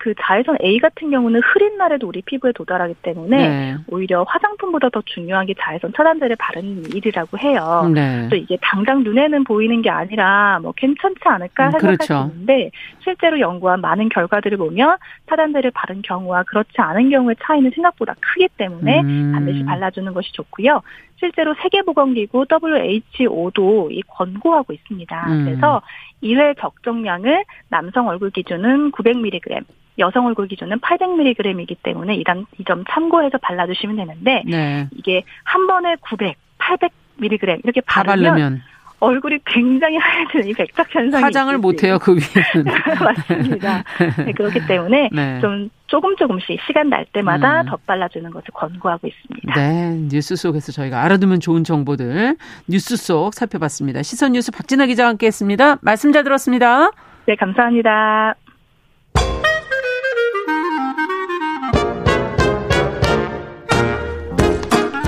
[0.00, 3.76] 그 자외선 A 같은 경우는 흐린 날에도 우리 피부에 도달하기 때문에 네.
[3.86, 7.90] 오히려 화장품보다 더 중요한 게 자외선 차단제를 바르는 일이라고 해요.
[7.94, 8.26] 네.
[8.30, 12.14] 또 이게 당장 눈에는 보이는 게 아니라 뭐 괜찮지 않을까 음, 생각할 그렇죠.
[12.14, 12.70] 수 있는데
[13.00, 14.96] 실제로 연구한 많은 결과들을 보면
[15.28, 19.32] 차단제를 바른 경우와 그렇지 않은 경우의 차이는 생각보다 크기 때문에 음.
[19.34, 20.80] 반드시 발라주는 것이 좋고요.
[21.20, 25.26] 실제로 세계보건기구 WHO도 이 권고하고 있습니다.
[25.28, 25.44] 음.
[25.44, 25.82] 그래서
[26.22, 29.64] 1회 적정량을 남성 얼굴 기준은 900mg,
[29.98, 34.88] 여성 얼굴 기준은 800mg이기 때문에 이 점 참고해서 발라주시면 되는데 네.
[34.92, 38.62] 이게 한 번에 900, 800mg 이렇게 바르면
[39.00, 42.70] 얼굴이 굉장히 하얘지는 이 백탁 현상이 화장을 못 해요 그 위에는
[43.02, 43.82] 맞습니다.
[44.24, 45.40] 네, 그렇기 때문에 네.
[45.40, 47.66] 좀 조금 조금씩 시간 날 때마다 음.
[47.66, 49.54] 덧발라주는 것을 권고하고 있습니다.
[49.54, 52.36] 네, 뉴스 속에서 저희가 알아두면 좋은 정보들
[52.68, 54.02] 뉴스 속 살펴봤습니다.
[54.02, 55.78] 시선 뉴스 박진아 기자와 함께했습니다.
[55.80, 56.90] 말씀 잘 들었습니다.
[57.26, 58.34] 네, 감사합니다.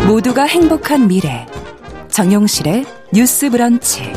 [0.08, 1.46] 모두가 행복한 미래
[2.08, 4.10] 정용실의 뉴스 브런치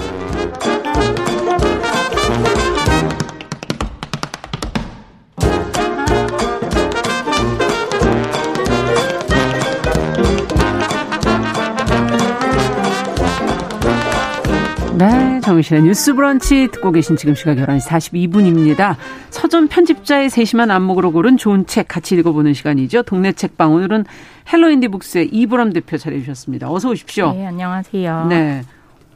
[14.97, 18.95] 네, 정용실의 뉴스 브런치 듣고 계신 지금 시각 11시 42분입니다.
[19.29, 23.03] 서점 편집자의 세심한 안목으로 고른 좋은 책 같이 읽어보는 시간이죠.
[23.03, 24.05] 동네 책방 오늘은
[24.53, 26.71] 헬로인디 북스의 이보람 대표 자리해 주셨습니다.
[26.71, 27.33] 어서 오십시오.
[27.33, 28.27] 네, 안녕하세요.
[28.29, 28.63] 네.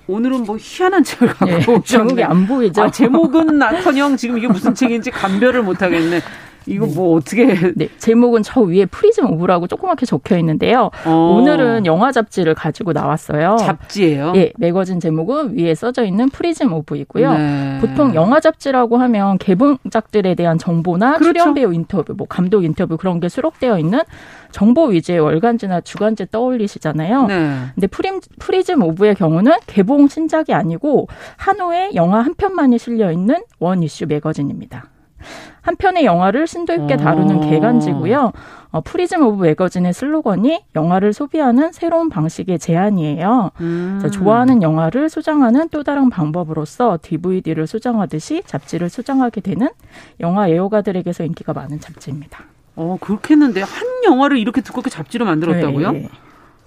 [0.10, 1.82] 오늘은 뭐 희한한 책을 갖고 네, 오셨네.
[1.84, 2.82] 제목이 안 보이죠?
[2.82, 6.22] 아, 제목은 나커녕 지금 이게 무슨 책인지 감별을 못 하겠네.
[6.70, 6.94] 이거 네.
[6.96, 7.46] 뭐 어떻게?
[7.76, 10.92] 네, 제목은 저 위에 프리즘 오브라고 조그맣게 적혀 있는데요.
[11.06, 11.38] 어.
[11.38, 13.58] 오늘은 영화 잡지를 가지고 나왔어요.
[13.58, 14.34] 잡지예요?
[14.36, 17.38] 예, 매거진 제목은 위에 써져 있는 프리즘 오브이고요.
[17.38, 17.78] 네.
[17.82, 21.34] 보통 영화 잡지라고 하면 개봉작들에 대한 정보나 그렇죠.
[21.34, 24.02] 출연 배우 인터뷰, 뭐 감독 인터뷰 그런 게 수록되어 있는
[24.52, 27.28] 정보 위주의 월간지나 주간지 떠올리시잖아요.
[27.28, 27.56] 네.
[27.76, 33.84] 근데 프림, 프리즘 오브의 경우는 개봉 신작이 아니고 하나의 영화 한 편만이 실려 있는 one
[33.84, 34.86] issue 매거진입니다.
[35.62, 37.50] 한 편의 영화를 심도 있게 다루는 어.
[37.50, 38.32] 계간지고요.
[38.72, 43.52] 어, 프리즘 오브 매거진의 슬로건이 영화를 소비하는 새로운 방식의 제안이에요.
[43.62, 44.10] 음.
[44.12, 49.70] 좋아하는 영화를 소장하는 또 다른 방법으로서 DVD를 소장하듯이 잡지를 소장하게 되는
[50.20, 52.44] 영화 애호가들에게서 인기가 많은 잡지입니다.
[52.76, 55.92] 어, 그렇겠는데 한 영화를 이렇게 두껍게 잡지로 만들었다고요?
[55.92, 56.10] 네.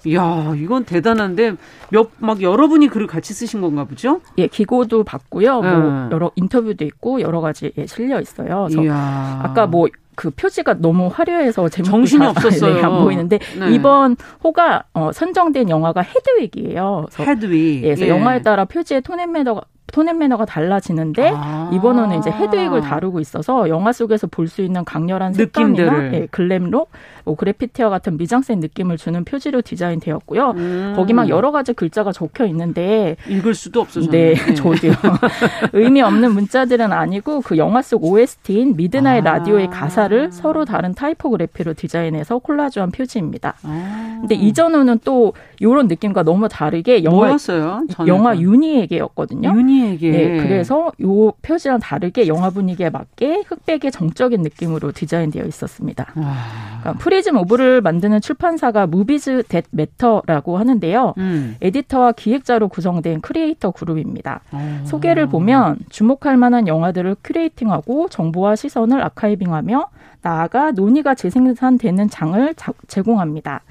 [0.06, 1.54] 이야, 이건 대단한데
[1.90, 4.20] 몇 막 여러분이 글을 같이 쓰신 건가 보죠?
[4.38, 5.60] 예, 기고도 받고요.
[5.60, 6.08] 뭐 네.
[6.12, 8.68] 여러 인터뷰도 있고 여러 가지 예, 실려 있어요.
[8.70, 9.40] 이야.
[9.42, 12.74] 아까 뭐 그 표지가 너무 화려해서 정신이 없었어요.
[12.74, 13.72] 네, 안 보이는데 네.
[13.74, 17.06] 이번 호가 어, 선정된 영화가 헤드윅이에요.
[17.18, 17.76] 헤드윅.
[17.78, 18.08] 예, 그래서 예.
[18.10, 21.70] 영화에 따라 표지의 톤앤 매너가 tone and manner가 달라지는데 아.
[21.72, 26.57] 이번 호는 이제 헤드윅을 다루고 있어서 영화 속에서 볼 수 있는 강렬한 색감이나 예, glam
[26.57, 26.90] rock,
[27.24, 30.50] 뭐 그래피티와 같은 미장센 느낌을 주는 표지로 디자인되었고요.
[30.56, 30.92] 음.
[30.96, 34.10] 거기 막 여러 가지 글자가 적혀 있는데 읽을 수도 없어요.
[34.10, 34.54] 네, 네.
[34.54, 34.92] 저도요.
[35.72, 39.32] 의미 없는 문자들은 아니고 그 영화 속 OST인 Midnight 아.
[39.38, 43.54] Radio의 가사를 서로 다른 타이포그래피로 디자인해서 콜라주한 표지입니다.
[43.62, 44.16] 아.
[44.20, 47.86] 근데 이전호는 또 이런 느낌과 너무 다르게 영화 뭐였어요?
[48.06, 49.54] 영화 윤희에게였거든요.
[49.54, 50.10] 윤희에게.
[50.10, 56.12] 네, 그래서 요 표지랑 다르게 영화 분위기에 맞게 흑백의 정적인 느낌으로 디자인되어 있었습니다.
[56.14, 61.14] 그러니까 Prism Of를 만드는 출판사가 Movies That Matter라고 하는데요.
[61.18, 61.56] 음.
[61.60, 64.40] 에디터와 기획자로 구성된 크리에이터 그룹입니다.
[64.50, 64.80] 아.
[64.84, 69.88] 소개를 보면 주목할 만한 영화들을 curating하고 정보와 시선을 archiving하며
[70.22, 72.54] 나아가 논의가 재생산되는 장을
[72.86, 73.62] 제공합니다.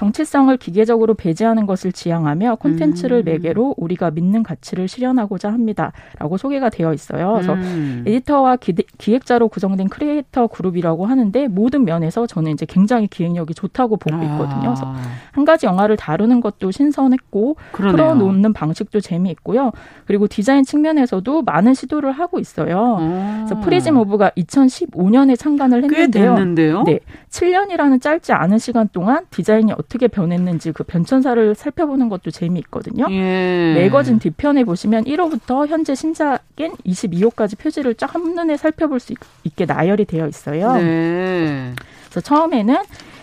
[0.00, 3.24] 정체성을 기계적으로 배제하는 것을 지양하며 콘텐츠를 음.
[3.26, 7.34] 매개로 우리가 믿는 가치를 실현하고자 합니다라고 소개가 되어 있어요.
[7.34, 8.02] 그래서 음.
[8.06, 14.16] 에디터와 기, 기획자로 구성된 크리에이터 그룹이라고 하는데 모든 면에서 저는 이제 굉장히 기획력이 좋다고 보고
[14.16, 14.22] 아.
[14.22, 14.60] 있거든요.
[14.62, 14.94] 그래서
[15.32, 17.92] 한 가지 영화를 다루는 것도 신선했고 그러네요.
[17.92, 19.72] 풀어놓는 방식도 재미있고요.
[20.06, 22.96] 그리고 디자인 측면에서도 많은 시도를 하고 있어요.
[22.98, 23.44] 아.
[23.46, 26.36] 그래서 Prism Of가 2015년에 창간을 했는데요.
[26.84, 33.06] 네, 7년이라는 짧지 않은 시간 동안 디자인이 어떻게 변했는지 그 변천사를 살펴보는 것도 재미있거든요.
[33.10, 33.74] 예.
[33.74, 39.14] 매거진 뒤편에 보시면 1호부터 현재 신작인 22호까지 표지를 쫙 한눈에 살펴볼 수
[39.44, 40.74] 있게 나열이 되어 있어요.
[40.74, 41.74] 네.
[42.04, 42.76] 그래서 처음에는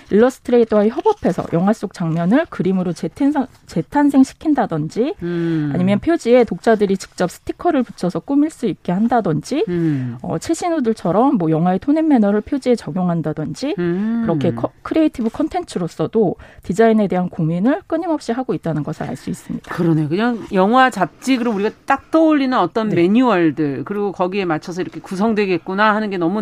[0.09, 5.71] 일러스트레이터와 협업해서 영화 속 장면을 그림으로 재탄생, 재탄생시킨다든지 음.
[5.73, 10.17] 아니면 표지에 독자들이 직접 스티커를 붙여서 꾸밀 수 있게 한다든지 음.
[10.21, 14.21] 어, 최신호들처럼 뭐 영화의 tone and manner를 표지에 적용한다든지 음.
[14.23, 19.73] 그렇게 커, creative 컨텐츠로서도 디자인에 대한 고민을 끊임없이 하고 있다는 것을 알 수 있습니다.
[19.73, 20.07] 그러네.
[20.09, 22.95] 그냥 영화 잡지 그리고 우리가 딱 떠올리는 어떤 네.
[22.95, 26.41] 매뉴얼들 그리고 거기에 맞춰서 이렇게 구성되겠구나 하는 게 너무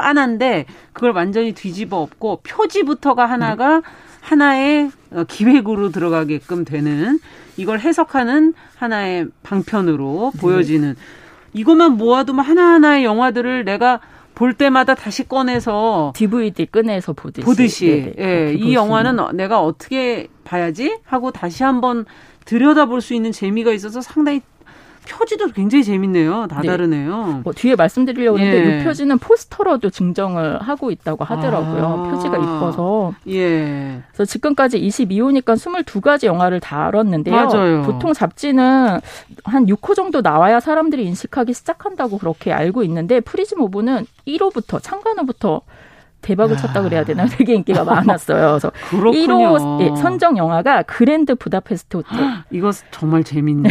[0.00, 3.82] 빤한데 그걸 완전히 뒤집어 엎고 표지부터가 하나가 네.
[4.22, 7.18] 하나의 어, 기획으로 들어가게끔 되는
[7.56, 10.40] 이걸 해석하는 하나의 방편으로 네.
[10.40, 10.96] 보여지는
[11.52, 14.00] 이것만 모아두면 뭐 하나하나의 영화들을 내가
[14.34, 21.30] 볼 때마다 다시 꺼내서 DVD 꺼내서 보듯이, 보듯이 예, 이 영화는 내가 어떻게 봐야지 하고
[21.30, 22.06] 다시 한번
[22.46, 24.40] 들여다볼 수 있는 재미가 있어서 상당히
[25.10, 26.46] 표지도 굉장히 재밌네요.
[26.46, 26.68] 다 네.
[26.68, 27.40] 다르네요.
[27.44, 28.80] 뭐 뒤에 말씀드리려고 했는데 예.
[28.80, 31.84] 이 표지는 포스터로도 증정을 하고 있다고 하더라고요.
[31.84, 32.10] 아.
[32.10, 33.12] 표지가 이뻐서.
[33.28, 34.02] 예.
[34.12, 37.34] 그래서 지금까지 22호니까 22가지 영화를 다뤘는데요.
[37.34, 37.82] 맞아요.
[37.82, 39.00] 보통 잡지는
[39.44, 45.62] 한 6호 정도 나와야 사람들이 인식하기 시작한다고 그렇게 알고 있는데 Prism Of는 1호부터 창간호부터
[46.20, 46.58] 대박을 야.
[46.58, 48.48] 쳤다 그래야 되나 되게 인기가 많았어요.
[48.50, 49.56] 그래서 그렇군요.
[49.56, 52.18] 1호 예, 선정 영화가 그랜드 부다페스트 호텔.
[52.50, 53.68] 이거 정말 영화.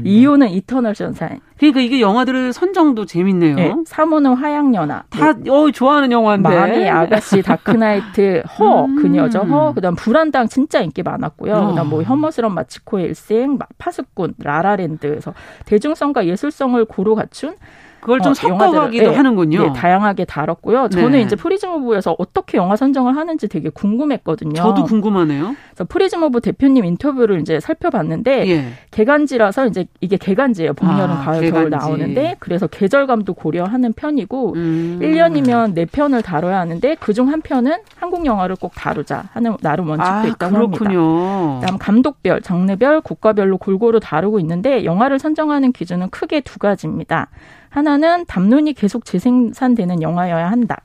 [0.00, 1.40] 2호는 이터널 선사인.
[1.58, 3.54] 그러니까 이게 영화들을 선정도 재밌네요.
[3.54, 5.04] 네, 3호는 화양연화.
[5.10, 5.50] 다 네.
[5.50, 6.48] 어, 좋아하는 영화인데.
[6.48, 8.96] 마미 아가씨 다크나이트 Her 음.
[9.00, 9.40] 그녀죠.
[9.40, 11.54] Her 그다음 불한당 진짜 인기 많았고요.
[11.54, 11.66] 어.
[11.68, 15.34] 그다음 뭐 혐오스러운 마츠코의 일생, 파수꾼, 라라랜드에서
[15.66, 17.54] 대중성과 예술성을 고루 갖춘
[18.02, 19.62] 그걸 좀 어, 섞어가기도 네, 하는군요.
[19.62, 20.88] 네, 다양하게 다뤘고요.
[20.88, 21.22] 저는 네.
[21.22, 24.54] 이제 Prism Of에서 어떻게 영화 선정을 하는지 되게 궁금했거든요.
[24.54, 25.54] 저도 궁금하네요.
[25.70, 28.64] 그래서 Prism Of 대표님 인터뷰를 이제 살펴봤는데 예.
[28.90, 30.74] 개간지라서 이제 이게 개간지예요.
[30.74, 31.52] 봄, 여름, 아, 가을, 개간지.
[31.52, 34.98] 겨울 나오는데 그래서 계절감도 고려하는 편이고 음.
[35.00, 40.26] 1년이면 4편을 다뤄야 하는데 그중 한 편은 한국 영화를 꼭 다루자 하는 나름 원칙도 아,
[40.26, 40.98] 있다고 그렇군요.
[41.00, 41.60] 합니다.
[41.60, 47.28] 그다음 감독별, 장르별, 국가별로 골고루 다루고 있는데 영화를 선정하는 기준은 크게 두 가지입니다.
[47.72, 50.76] 하나는 담론이 계속 재생산되는 영화여야 한다.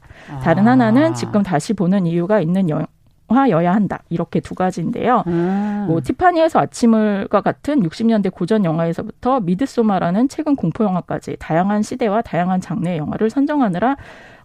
[0.41, 0.71] 다른 아.
[0.71, 2.85] 하나는 지금 다시 보는 이유가 있는 영,
[3.27, 4.03] 화여야 한다.
[4.09, 5.23] 이렇게 두 가지인데요.
[5.27, 5.85] 음.
[5.89, 12.97] 뭐 티파니에서 아침을과 같은 60년대 고전 영화에서부터 미드소마라는 최근 공포 영화까지 다양한 시대와 다양한 장르의
[12.97, 13.97] 영화를 선정하느라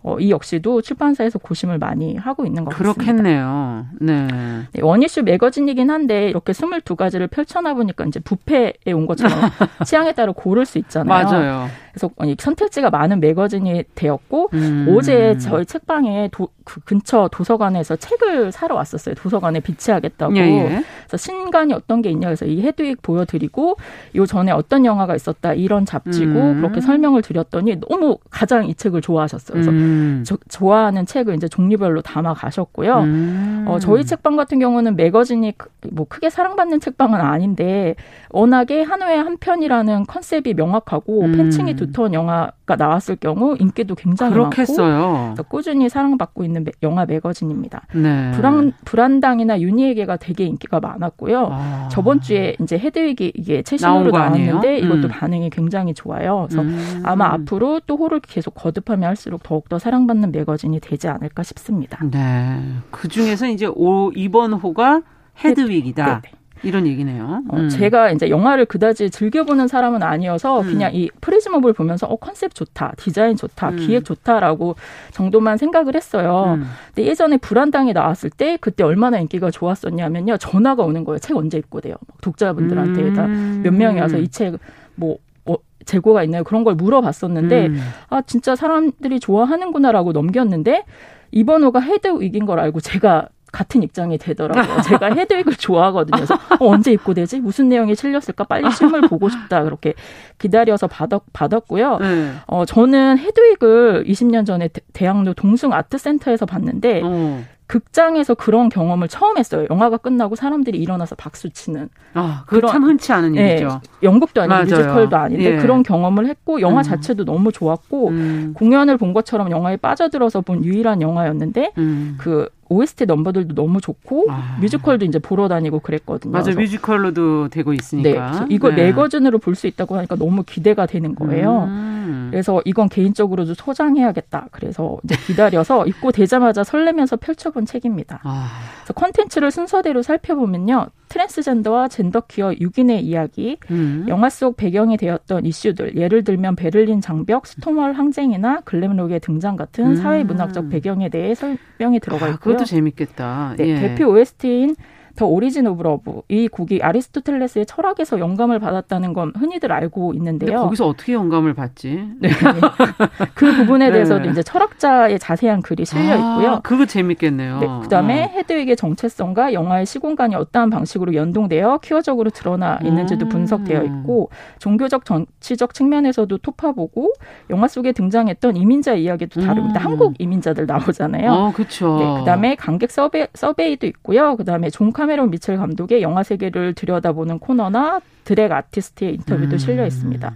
[0.04, 3.86] 어, 이 역시도 출판사에서 고심을 많이 하고 있는 것 그렇겠네요.
[4.00, 4.26] 같습니다.
[4.34, 4.66] 네.
[4.72, 4.82] 네.
[4.82, 9.38] 원이슈 매거진이긴 한데 이렇게 22가지를 펼쳐나 보니까 이제 부패에 온 것처럼
[9.86, 11.24] 취향에 따라 고를 수 있잖아요.
[11.24, 11.68] 맞아요.
[11.92, 14.86] 그래서 선택지가 많은 매거진이 되었고 음.
[14.96, 19.14] 어제 저희 책방에 도, 그 근처 도서관에서 책을 사러 왔었어요.
[19.14, 20.36] 도서관에 비치하겠다고.
[20.36, 20.84] 예, 예.
[21.06, 23.76] 그래서 신간이 어떤 게 있냐 그래서 이 헤드윅 보여드리고
[24.14, 26.56] 요 전에 어떤 영화가 있었다 이런 잡지고 음.
[26.56, 29.52] 그렇게 설명을 드렸더니 너무 가장 이 책을 좋아하셨어요.
[29.52, 30.22] 그래서 음.
[30.26, 33.00] 저, 좋아하는 책을 이제 종류별로 담아 가셨고요.
[33.00, 33.64] 음.
[33.68, 35.52] 어, 저희 책방 같은 경우는 매거진이
[35.90, 37.94] 뭐 크게 사랑받는 책방은 아닌데
[38.30, 41.32] 워낙에 한 회에 한 편이라는 컨셉이 명확하고 음.
[41.32, 45.12] 팬층이 두터운 영화가 나왔을 경우 인기도 굉장히 그렇겠어요.
[45.12, 47.82] 많고 꾸준히 사랑받고 있는 영화 매거진입니다.
[47.94, 48.30] 네.
[48.32, 51.48] 불안 불안당이나 윤희에게가 되게 인기가 많았고요.
[51.50, 51.88] 아.
[51.90, 54.84] 저번 주에 이제 헤드윅이 이게 최신으로 나왔는데 음.
[54.84, 56.46] 이것도 반응이 굉장히 좋아요.
[56.48, 57.02] 그래서 음.
[57.04, 61.98] 아마 앞으로 또 호를 계속 거듭하면 할수록 더욱더 사랑받는 매거진이 되지 않을까 싶습니다.
[62.10, 62.60] 네.
[62.90, 65.02] 그 중에서 이제 오, 이번 호가
[65.44, 66.06] 헤드윅이다.
[66.06, 66.30] 네.
[66.30, 66.41] 네.
[66.62, 67.42] 이런 얘기네요.
[67.48, 67.68] 어, 음.
[67.68, 70.66] 제가 이제 영화를 그다지 즐겨보는 사람은 아니어서 음.
[70.66, 73.76] 그냥 이 Prism Of를 보면서 어 컨셉 좋다, 디자인 좋다, 음.
[73.76, 74.76] 기획 좋다라고
[75.10, 76.56] 정도만 생각을 했어요.
[76.58, 76.64] 음.
[76.94, 81.18] 근데 예전에 불한당이 나왔을 때 그때 얼마나 인기가 좋았었냐면요 전화가 오는 거예요.
[81.18, 81.96] 책 언제 입고돼요?
[82.20, 83.76] 독자분들한테 다 몇 음.
[83.76, 85.16] 명이 와서 이 책 뭐
[85.46, 85.54] 어,
[85.84, 86.44] 재고가 있나요?
[86.44, 87.80] 그런 걸 물어봤었는데 음.
[88.08, 90.84] 아 진짜 사람들이 좋아하는구나라고 넘겼는데
[91.32, 94.80] 이번 호가 헤드윅인 걸 알고 제가 같은 입장이 되더라고요.
[94.82, 96.16] 제가 헤드윅을 좋아하거든요.
[96.16, 97.38] 그래서 어, 언제 입고 되지?
[97.38, 98.44] 무슨 내용이 실렸을까?
[98.44, 99.62] 빨리 실물 보고 싶다.
[99.62, 99.92] 그렇게
[100.38, 101.98] 기다려서 받았, 받았고요.
[101.98, 102.32] 네.
[102.46, 107.44] 어, 저는 헤드윅을 20년 전에 대, 학로 동숭 아트센터에서 봤는데 어.
[107.66, 109.66] 극장에서 그런 경험을 처음 했어요.
[109.70, 111.88] 영화가 끝나고 사람들이 일어나서 박수 치는.
[112.12, 113.80] 아, 그런 참 흔치 않은 네, 일이죠.
[114.02, 114.64] 연극도 아니고 맞아요.
[114.66, 115.56] 뮤지컬도 아닌데 예.
[115.56, 116.82] 그런 경험을 했고 영화 음.
[116.82, 118.52] 자체도 너무 좋았고 음.
[118.54, 122.16] 공연을 본 것처럼 영화에 빠져들어서 본 유일한 영화였는데 음.
[122.18, 124.58] 그 OST 넘버들도 너무 좋고 아.
[124.60, 126.32] 뮤지컬도 이제 보러 다니고 그랬거든요.
[126.32, 128.40] 맞아 뮤지컬로도 되고 있으니까.
[128.40, 128.86] 네, 이걸 네.
[128.86, 131.64] 매거진으로 볼 수 있다고 하니까 너무 기대가 되는 거예요.
[131.68, 132.28] 음.
[132.30, 134.46] 그래서 이건 개인적으로도 소장해야겠다.
[134.50, 138.20] 그래서 이제 기다려서 입고 되자마자 설레면서 펼쳐본 책입니다.
[138.24, 138.48] 아.
[138.78, 140.86] 그래서 컨텐츠를 순서대로 살펴보면요.
[141.12, 144.06] 트랜스젠더와 젠더 퀴어 6인의 이야기, 음.
[144.08, 149.90] 영화 속 배경이 되었던 이슈들, 예를 들면 베를린 장벽, 스톤월 항쟁이나 glam rock의 등장 같은
[149.90, 149.96] 음.
[149.96, 152.54] 사회 문화적 배경에 대해 설명이 들어가 아, 있고요.
[152.54, 153.56] 그것도 재밌겠다.
[153.58, 153.74] 네, 예.
[153.80, 154.74] 대표 OST인
[155.16, 160.60] The Origin of Love 이 곡이 아리스토텔레스의 철학에서 영감을 받았다는 건 흔히들 알고 있는데요.
[160.60, 162.08] 거기서 어떻게 영감을 받지?
[162.18, 162.30] 네.
[163.34, 163.92] 그 부분에 네.
[163.92, 166.50] 대해서도 이제 철학자의 자세한 글이 실려 있고요.
[166.52, 167.58] 아, 그거 재밌겠네요.
[167.58, 168.28] 네, 그다음에 어.
[168.28, 173.28] 헤드윅의 정체성과 영화의 시공간이 어떠한 방식으로 연동되어 퀴어적으로 드러나 있는지도 음.
[173.28, 177.12] 분석되어 있고 종교적 정치적 측면에서도 톺아보고
[177.50, 179.80] 영화 속에 등장했던 이민자 이야기도 다룹니다.
[179.80, 179.84] 음.
[179.84, 181.30] 한국 이민자들 나오잖아요.
[181.30, 181.98] 어, 그렇죠.
[181.98, 184.36] 네, 그다음에 관객 서베, 서베이도 있고요.
[184.36, 189.58] 그다음에 존 카, 카메론 미첼 감독의 영화 세계를 들여다보는 코너나 드랙 아티스트의 인터뷰도 음.
[189.58, 190.32] 실려 있습니다.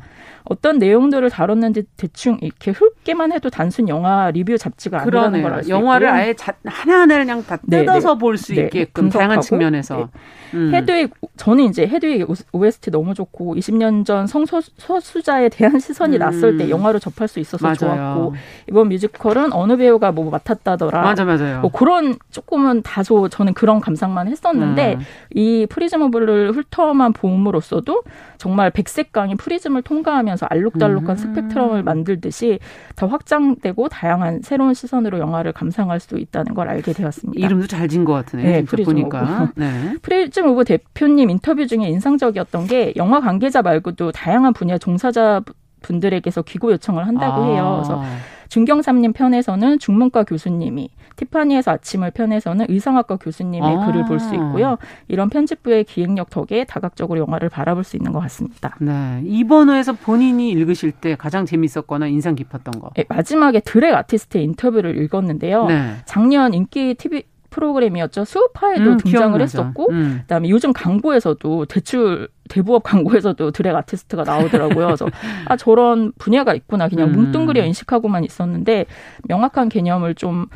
[0.48, 5.68] 어떤 내용들을 다뤘는지 대충 이렇게 훑기만 해도 단순 영화 리뷰 잡지가 아니라는 걸 알 수
[5.70, 5.80] 있고요.
[5.80, 9.96] 영화를 아예 자, 하나하나를 그냥 다 네, 뜯어서 네, 볼 수 네, 있게끔 다양한 측면에서.
[9.96, 10.06] 네.
[10.54, 10.72] 음.
[10.72, 16.20] 헤드윅 저는 이제 헤드윅 OST 너무 좋고 20년 전 성소수자에 대한 시선이 음.
[16.20, 17.74] 낯설 때 영화로 접할 수 있어서 맞아요.
[17.76, 18.34] 좋았고
[18.68, 21.02] 이번 뮤지컬은 어느 배우가 뭐 맡았다더라.
[21.02, 21.60] 맞아 맞아요.
[21.60, 25.00] 뭐 그런 조금은 다소 저는 그런 감상만 했었는데 음.
[25.34, 28.02] 이 Prism Of를 훑어만 봄으로써도
[28.38, 31.16] 정말 백색광이 프리즘을 통과하면서 알록달록한 음.
[31.16, 32.58] 스펙트럼을 만들듯이
[32.94, 37.44] 더 확장되고 다양한 새로운 시선으로 영화를 감상할 수 있다는 걸 알게 되었습니다.
[37.44, 38.42] 이름도 잘 지은 것 같으네.
[38.42, 39.52] 네, 프리즘 보니까.
[39.56, 39.94] 네.
[40.02, 45.42] 프리즘 오브 대표님 인터뷰 중에 인상적이었던 게 영화 관계자 말고도 다양한 분야 종사자
[45.82, 47.46] 분들에게서 기고 요청을 한다고 아.
[47.46, 47.82] 해요.
[47.82, 48.02] 그래서
[48.48, 53.86] 중경삼림 편에서는 중문과 교수님이, 티파니에서 아침을 편에서는 의상학과 교수님의 아.
[53.86, 54.76] 글을 볼 수 있고요.
[55.08, 58.76] 이런 편집부의 기획력 덕에 다각적으로 영화를 바라볼 수 있는 것 같습니다.
[58.80, 59.20] 네.
[59.24, 62.90] 이번 호에서 본인이 읽으실 때 가장 재밌었거나 인상 깊었던 거.
[62.94, 65.66] 네, 마지막에 드랙 아티스트의 인터뷰를 읽었는데요.
[65.66, 65.92] 네.
[66.06, 68.24] 작년 인기 TV 프로그램이었죠.
[68.24, 69.42] 수우파에도 음, 등장을 기억나죠.
[69.42, 70.18] 했었고, 음.
[70.22, 74.86] 그다음에 요즘 광고에서도 대출 대부업 광고에서도 드랙 아티스트가 나오더라고요.
[74.86, 75.06] 그래서
[75.48, 77.12] 아 저런 분야가 있구나 그냥 음.
[77.12, 78.84] 뭉뚱그려 인식하고만 있었는데
[79.28, 80.46] 명확한 개념을 좀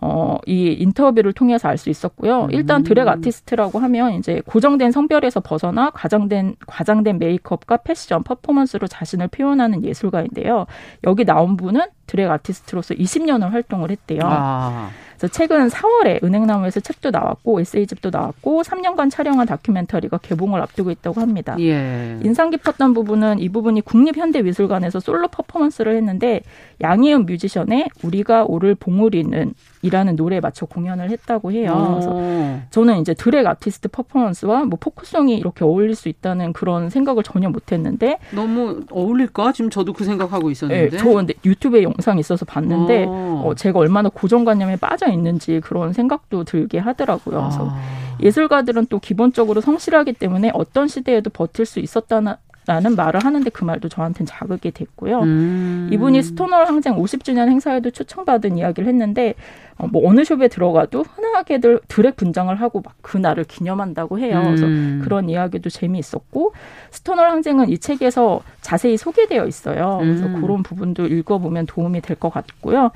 [0.00, 2.44] 어, 이 인터뷰를 통해서 알 수 있었고요.
[2.44, 2.50] 음.
[2.50, 9.84] 일단 드랙 아티스트라고 하면 이제 고정된 성별에서 벗어나 과장된, 과장된 메이크업과 패션, 퍼포먼스로 자신을 표현하는
[9.84, 10.66] 예술가인데요.
[11.04, 14.20] 여기 나온 분은 드랙 아티스트로서 20년을 활동을 했대요.
[14.24, 14.90] 아.
[15.18, 21.56] 그래서 최근 4월에 은행나무에서 책도 나왔고 에세이집도 나왔고 3년간 촬영한 다큐멘터리가 개봉을 앞두고 있다고 합니다.
[21.58, 22.18] 예.
[22.22, 26.42] 인상 깊었던 부분은 이 부분이 국립현대미술관에서 솔로 퍼포먼스를 했는데
[26.80, 31.90] 양희은 뮤지션의 우리가 오를 봉우리는 이라는 노래에 맞춰 공연을 했다고 해요.
[31.92, 37.48] 그래서 저는 이제 드랙 아티스트 퍼포먼스와 뭐 포크송이 이렇게 어울릴 수 있다는 그런 생각을 전혀
[37.48, 39.52] 못했는데 너무 어울릴까?
[39.52, 40.90] 지금 저도 그 생각하고 있었는데.
[40.90, 43.42] 네, 저 근데 유튜브에 영상이 있어서 봤는데 어.
[43.46, 47.40] 어, 제가 얼마나 고정관념에 빠져 있는지 그런 생각도 들게 하더라고요.
[47.40, 47.78] 그래서 아.
[48.20, 52.34] 예술가들은 또 기본적으로 성실하기 때문에 어떤 시대에도 버틸 수 있었다는
[52.66, 55.20] 라는 말을 하는데 그 말도 저한테는 자극이 됐고요.
[55.22, 55.88] 음.
[55.90, 59.32] 이분이 스톤월 항쟁 50주년 행사에도 초청받은 이야기를 했는데
[59.78, 64.42] 어, 뭐 어느 숍에 들어가도 흔하게들 드랙 분장을 하고 막 그 날을 기념한다고 해요.
[64.44, 65.00] 그래서 음.
[65.02, 66.52] 그런 이야기도 재미있었고
[66.90, 69.96] 스톤월 항쟁은 이 책에서 자세히 소개되어 있어요.
[70.02, 70.42] 그래서 음.
[70.42, 72.90] 그런 부분도 읽어보면 도움이 될 것 같고요.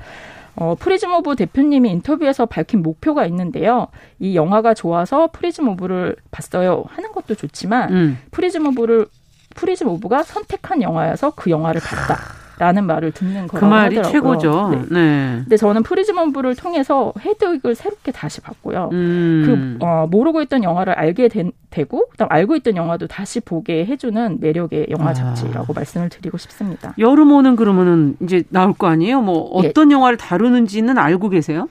[0.55, 3.87] 어, 프리즘 오브 대표님이 인터뷰에서 밝힌 목표가 있는데요.
[4.19, 8.17] 이 영화가 좋아서 프리즘 오브를 봤어요 하는 것도 좋지만 음.
[8.31, 9.07] 프리즘 오브를
[9.55, 12.42] 프리즘 오브가 선택한 영화여서 그 영화를 봤다.
[12.63, 14.37] 라는 말을 듣는 거라고 그 말이 하더라고요.
[14.39, 14.69] 최고죠.
[14.69, 14.77] 네.
[14.89, 15.35] 네.
[15.43, 18.89] 근데 저는 프리즘 오브를 통해서 헤드윅을 새롭게 다시 봤고요.
[18.93, 19.77] 음.
[19.79, 24.37] 그 어, 모르고 있던 영화를 알게 된, 되고 그다음 알고 있던 영화도 다시 보게 해주는
[24.39, 25.13] 매력의 영화 아.
[25.13, 25.75] 잡지라고 아.
[25.75, 26.93] 말씀을 드리고 싶습니다.
[26.99, 29.21] 여름 오는 그러면은 이제 나올 거 아니에요?
[29.21, 29.95] 뭐 어떤 예.
[29.95, 31.67] 영화를 다루는지는 알고 계세요?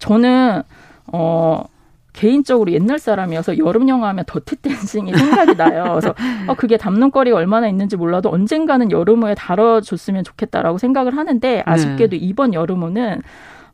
[0.00, 0.62] 저는
[1.12, 1.64] 어
[2.14, 5.84] 개인적으로 옛날 사람이어서 여름 영화 하면 더티 댄싱이 생각이 나요.
[5.90, 6.14] 그래서
[6.48, 11.62] 어, 그게 담론거리가 얼마나 있는지 몰라도 언젠가는 여름호에 다뤄줬으면 좋겠다라고 생각을 하는데 네.
[11.66, 12.16] 아쉽게도 네.
[12.16, 13.20] 이번 여름호는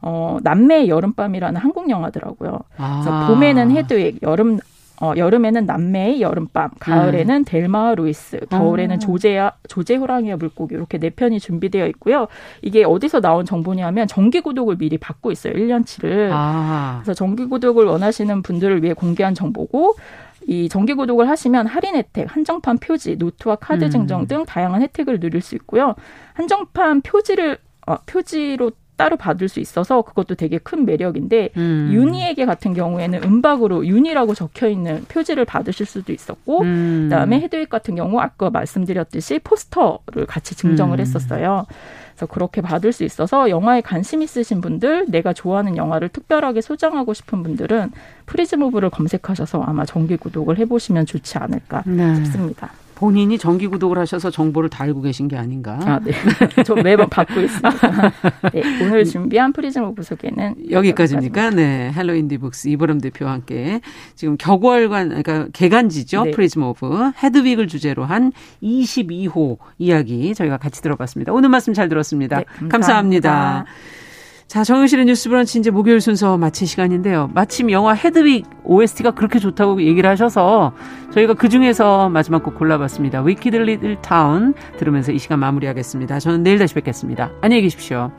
[0.03, 2.59] 어, 남매의 여름밤이라는 한국 영화더라고요.
[2.79, 3.03] 아.
[3.03, 4.59] 그래서 봄에는 헤드윅, 여름
[5.01, 7.45] 어, 여름에는 남매의 여름밤, 가을에는 음.
[7.45, 8.99] 델마 루이스, 겨울에는 어.
[8.99, 12.29] 조제야 조제 호랑이와 물고기 이렇게 네 편이 준비되어 있고요.
[12.61, 15.55] 이게 어디서 나온 정보냐면 정기 구독을 미리 받고 있어요.
[15.55, 16.31] 1년치를.
[16.33, 17.01] 아.
[17.03, 19.95] 그래서 정기 구독을 원하시는 분들을 위해 공개한 정보고
[20.47, 23.91] 이 정기 구독을 하시면 할인 혜택, 한정판 표지, 노트와 카드 음.
[23.91, 25.95] 증정 등 다양한 혜택을 누릴 수 있고요.
[26.35, 31.89] 한정판 표지를 어, 표지로 따로 받을 수 있어서 그것도 되게 큰 매력인데 음.
[31.91, 37.09] 윤희에게 같은 경우에는 은박으로 윤희라고 적혀 있는 표지를 받으실 수도 있었고 음.
[37.09, 41.01] 그다음에 헤드윅 같은 경우 아까 말씀드렸듯이 포스터를 같이 증정을 음.
[41.01, 41.65] 했었어요.
[42.13, 47.43] 그래서 그렇게 받을 수 있어서 영화에 관심 있으신 분들, 내가 좋아하는 영화를 특별하게 소장하고 싶은
[47.43, 47.93] 분들은
[48.27, 52.17] 프리즘 오브를 검색하셔서 아마 정기 구독을 해보시면 좋지 않을까 네.
[52.17, 52.71] 싶습니다.
[53.01, 55.79] 본인이 정기 구독을 하셔서 정보를 다 알고 계신 게 아닌가.
[55.87, 56.13] 아, 네.
[56.67, 58.11] 저 매번 받고 있습니다.
[58.53, 61.49] 네, 오늘 준비한 프리즘 오브 소개는 여기까지입니까?
[61.49, 61.91] 네.
[61.97, 63.81] 헬로 인디북스 이보람 대표와 함께
[64.17, 66.25] 지금 격월간 그러니까 계간지죠.
[66.25, 66.31] 네.
[66.33, 68.33] 프리즘 오브 헤드윅을 주제로 한
[68.63, 71.33] 22호 이야기 저희가 같이 들어봤습니다.
[71.33, 72.41] 오늘 말씀 잘 들었습니다.
[72.41, 73.31] 네, 감사합니다.
[73.31, 73.65] 감사합니다.
[74.51, 77.31] 자, 정영실의 뉴스 브런치 이제 목요일 순서 마칠 시간인데요.
[77.35, 80.73] 마침 영화 헤드윅 OST가 그렇게 좋다고 얘기를 하셔서
[81.13, 83.23] 저희가 그 중에서 마지막 곡 골라봤습니다.
[83.23, 86.19] 위키드 리들 타운 들으면서 이 시간 마무리하겠습니다.
[86.19, 87.31] 저는 내일 다시 뵙겠습니다.
[87.43, 88.11] 안녕히 계십시오.